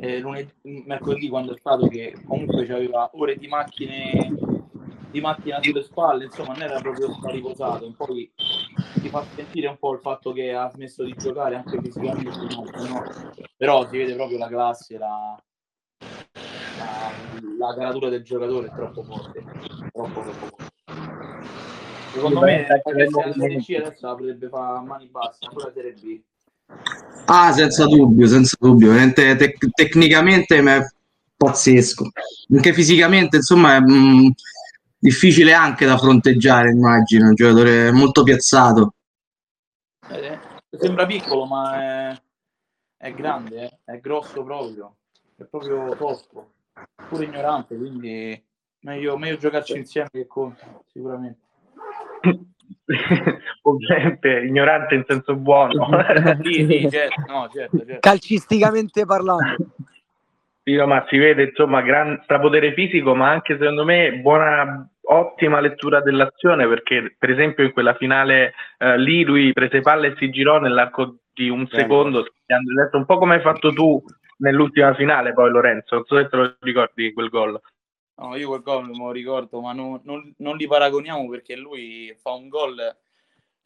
eh, 0.00 0.18
lunedì, 0.18 0.52
mercoledì 0.86 1.28
quando 1.28 1.54
è 1.54 1.58
stato 1.58 1.86
che 1.88 2.16
comunque 2.26 2.62
aveva 2.72 3.10
ore 3.14 3.36
di 3.36 3.46
macchine 3.46 4.56
di 5.10 5.20
macchina 5.20 5.58
sulle 5.62 5.82
spalle, 5.82 6.24
insomma 6.24 6.52
non 6.52 6.62
era 6.62 6.80
proprio 6.80 7.18
riposato, 7.22 7.90
poi 7.96 8.30
ti 9.00 9.08
fa 9.08 9.24
sentire 9.34 9.66
un 9.68 9.78
po' 9.78 9.94
il 9.94 10.00
fatto 10.00 10.32
che 10.32 10.52
ha 10.52 10.68
smesso 10.68 11.02
di 11.02 11.14
giocare 11.16 11.56
anche 11.56 11.80
fisicamente, 11.80 12.30
no. 12.86 13.04
però 13.56 13.88
si 13.88 13.96
vede 13.96 14.14
proprio 14.14 14.36
la 14.36 14.48
classe, 14.48 14.98
la, 14.98 15.42
la, 17.58 17.74
caratura 17.74 18.08
del 18.08 18.22
giocatore 18.22 18.68
è 18.68 18.70
troppo 18.74 19.02
forte, 19.02 19.44
troppo 19.92 20.22
troppo 20.22 20.46
forte. 20.46 20.66
Secondo 22.12 22.40
me 22.40 22.66
la 22.66 23.32
Serie 23.32 23.60
C 23.60 23.76
adesso 23.78 24.06
la 24.06 24.14
potrebbe 24.14 24.48
fare 24.48 24.78
a 24.78 24.82
mani 24.82 25.06
basse, 25.06 25.38
ancora 25.46 25.66
la 25.66 25.72
Serie 25.72 25.92
B. 25.92 26.20
Ah, 27.26 27.52
senza 27.52 27.86
dubbio, 27.86 28.26
senza 28.26 28.56
dubbio. 28.58 28.92
Tec- 29.12 29.68
tecnicamente 29.70 30.58
è 30.58 30.86
pazzesco. 31.36 32.10
Anche 32.52 32.72
fisicamente, 32.72 33.36
insomma, 33.36 33.76
è 33.76 33.80
mh, 33.80 34.32
difficile 34.98 35.52
anche 35.52 35.86
da 35.86 35.96
fronteggiare, 35.96 36.70
immagino. 36.70 37.28
Un 37.28 37.34
giocatore 37.34 37.92
molto 37.92 38.22
piazzato. 38.22 38.94
Eh, 40.10 40.38
sembra 40.70 41.06
piccolo, 41.06 41.46
ma 41.46 42.10
è, 42.10 42.22
è 42.96 43.12
grande, 43.12 43.62
eh. 43.62 43.78
è 43.84 44.00
grosso 44.00 44.42
proprio. 44.42 44.96
È 45.36 45.44
proprio 45.44 45.94
tosto, 45.96 46.52
pure 47.08 47.24
ignorante, 47.24 47.76
quindi 47.76 48.42
meglio, 48.80 49.16
meglio 49.16 49.36
giocarci 49.36 49.76
insieme 49.76 50.08
che 50.10 50.26
contro, 50.26 50.84
sicuramente. 50.92 51.40
ovviamente 53.62 54.40
ignorante 54.40 54.94
in 54.94 55.04
senso 55.06 55.34
buono. 55.34 55.88
sì, 56.42 56.66
sì, 56.68 56.88
certo, 56.90 57.24
no, 57.26 57.48
certo, 57.52 57.78
certo. 57.78 58.00
Calcisticamente 58.00 59.04
parlando. 59.04 59.56
Sì, 60.62 60.74
no, 60.74 60.86
ma 60.86 61.04
si 61.08 61.16
vede 61.16 61.44
insomma 61.44 61.80
gran 61.80 62.20
strapotere 62.24 62.74
fisico, 62.74 63.14
ma 63.14 63.30
anche 63.30 63.56
secondo 63.58 63.84
me 63.84 64.18
buona, 64.20 64.86
ottima 65.10 65.60
lettura 65.60 66.02
dell'azione 66.02 66.68
perché 66.68 67.14
per 67.18 67.30
esempio 67.30 67.64
in 67.64 67.72
quella 67.72 67.94
finale 67.94 68.52
eh, 68.76 68.98
lì 68.98 69.24
lui 69.24 69.52
prese 69.52 69.80
palle 69.80 70.08
e 70.08 70.14
si 70.18 70.28
girò 70.30 70.58
nell'arco 70.58 71.20
di 71.32 71.48
un 71.48 71.66
secondo, 71.68 72.26
un 72.92 73.06
po' 73.06 73.18
come 73.18 73.36
hai 73.36 73.40
fatto 73.40 73.72
tu 73.72 74.02
nell'ultima 74.38 74.94
finale 74.94 75.32
poi 75.32 75.50
Lorenzo, 75.50 75.96
non 75.96 76.04
so 76.04 76.16
se 76.16 76.28
te 76.28 76.36
lo 76.36 76.56
ricordi 76.60 77.12
quel 77.12 77.28
gol. 77.28 77.60
No, 78.16 78.34
io 78.34 78.48
quel 78.48 78.62
gol 78.62 78.88
me 78.88 78.96
lo 78.96 79.10
ricordo, 79.12 79.60
ma 79.60 79.72
non, 79.72 80.00
non, 80.02 80.34
non, 80.38 80.56
li 80.56 80.66
paragoniamo 80.66 81.28
perché 81.28 81.54
lui 81.54 82.12
fa 82.20 82.32
un 82.32 82.48
gol, 82.48 82.96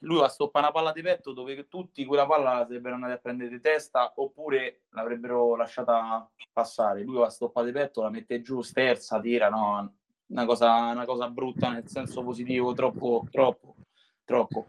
lui 0.01 0.19
va 0.19 0.27
a 0.27 0.29
stoppare 0.29 0.67
una 0.67 0.75
palla 0.75 0.93
di 0.93 1.01
petto 1.01 1.33
dove 1.33 1.69
tutti 1.69 2.05
quella 2.05 2.27
palla 2.27 2.59
la 2.59 2.67
sarebbero 2.67 2.97
andati 2.97 3.13
a 3.13 3.19
prendere 3.19 3.49
di 3.49 3.61
testa 3.61 4.13
oppure 4.17 4.83
l'avrebbero 4.91 5.57
lasciata 5.57 6.29
passare. 6.53 7.03
Lui 7.03 7.17
va 7.17 7.27
a 7.27 7.31
stoppare 7.31 7.67
di 7.67 7.73
petto, 7.73 8.03
la 8.03 8.11
mette 8.11 8.43
giù, 8.43 8.61
sterza, 8.61 9.21
tira, 9.21 9.49
no, 9.49 9.95
una 10.27 10.45
cosa, 10.45 10.91
una 10.91 11.05
cosa 11.07 11.31
brutta 11.31 11.71
nel 11.71 11.89
senso 11.89 12.23
positivo, 12.23 12.75
troppo, 12.75 13.27
troppo, 13.31 13.77
troppo. 14.25 14.67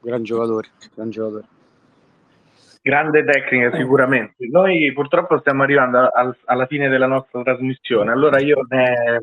Gran 0.00 0.22
giocatore, 0.24 0.70
gran 0.94 1.10
giocatore. 1.10 1.46
Grande 2.86 3.24
tecnica 3.24 3.74
sicuramente. 3.74 4.46
Noi 4.50 4.92
purtroppo 4.92 5.38
stiamo 5.38 5.62
arrivando 5.62 6.06
al, 6.12 6.36
alla 6.44 6.66
fine 6.66 6.90
della 6.90 7.06
nostra 7.06 7.42
trasmissione, 7.42 8.12
allora 8.12 8.38
io 8.40 8.58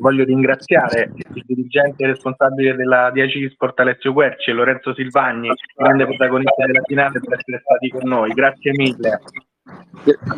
voglio 0.00 0.24
ringraziare 0.24 1.12
il 1.32 1.44
dirigente 1.46 2.04
responsabile 2.06 2.74
della 2.74 3.12
10 3.12 3.50
Sport 3.50 3.78
Alessio 3.78 4.12
Querci 4.12 4.50
e 4.50 4.54
Lorenzo 4.54 4.92
Silvagni, 4.94 5.48
grande 5.76 6.06
protagonista 6.06 6.66
della 6.66 6.82
finale, 6.84 7.20
per 7.20 7.38
essere 7.38 7.62
stati 7.64 7.88
con 7.90 8.08
noi. 8.08 8.32
Grazie 8.32 8.72
mille. 8.72 9.20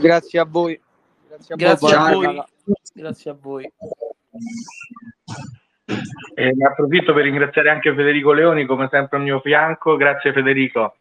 Grazie 0.02 0.40
a 0.40 0.44
voi. 0.44 0.78
Grazie 1.26 1.54
a, 1.54 1.56
Grazie 1.56 1.96
a 1.96 2.12
voi. 2.12 2.42
Grazie 2.92 3.30
a 3.30 3.36
voi. 3.40 3.72
E 6.34 6.52
ne 6.54 6.66
approfitto 6.66 7.14
per 7.14 7.22
ringraziare 7.22 7.70
anche 7.70 7.94
Federico 7.94 8.32
Leoni, 8.32 8.66
come 8.66 8.86
sempre 8.90 9.16
al 9.16 9.22
mio 9.22 9.40
fianco. 9.40 9.96
Grazie 9.96 10.34
Federico. 10.34 10.96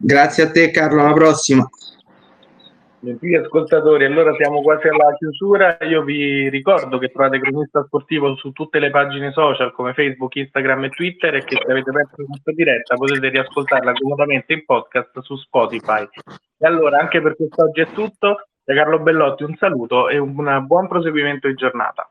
Grazie 0.00 0.44
a 0.44 0.50
te 0.50 0.70
Carlo, 0.70 1.02
alla 1.02 1.12
prossima. 1.12 1.68
Gentili 3.00 3.36
ascoltatori, 3.36 4.04
allora 4.04 4.34
siamo 4.34 4.60
quasi 4.62 4.88
alla 4.88 5.14
chiusura. 5.16 5.76
Io 5.82 6.02
vi 6.02 6.48
ricordo 6.48 6.98
che 6.98 7.08
trovate 7.08 7.40
Cronista 7.40 7.84
Sportivo 7.84 8.36
su 8.36 8.50
tutte 8.52 8.78
le 8.78 8.90
pagine 8.90 9.32
social 9.32 9.72
come 9.72 9.94
Facebook, 9.94 10.34
Instagram 10.36 10.84
e 10.84 10.88
Twitter 10.90 11.34
e 11.34 11.44
che 11.44 11.60
se 11.64 11.70
avete 11.70 11.90
perso 11.92 12.24
questa 12.26 12.52
diretta 12.52 12.96
potete 12.96 13.28
riascoltarla 13.28 13.92
comodamente 13.92 14.52
in 14.52 14.64
podcast 14.64 15.20
su 15.20 15.36
Spotify. 15.36 16.08
E 16.58 16.66
allora, 16.66 16.98
anche 16.98 17.20
per 17.20 17.36
quest'oggi 17.36 17.80
è 17.80 17.86
tutto. 17.92 18.48
Da 18.64 18.74
Carlo 18.74 18.98
Bellotti 18.98 19.44
un 19.44 19.56
saluto 19.56 20.10
e 20.10 20.18
un 20.18 20.64
buon 20.66 20.88
proseguimento 20.88 21.48
di 21.48 21.54
giornata. 21.54 22.06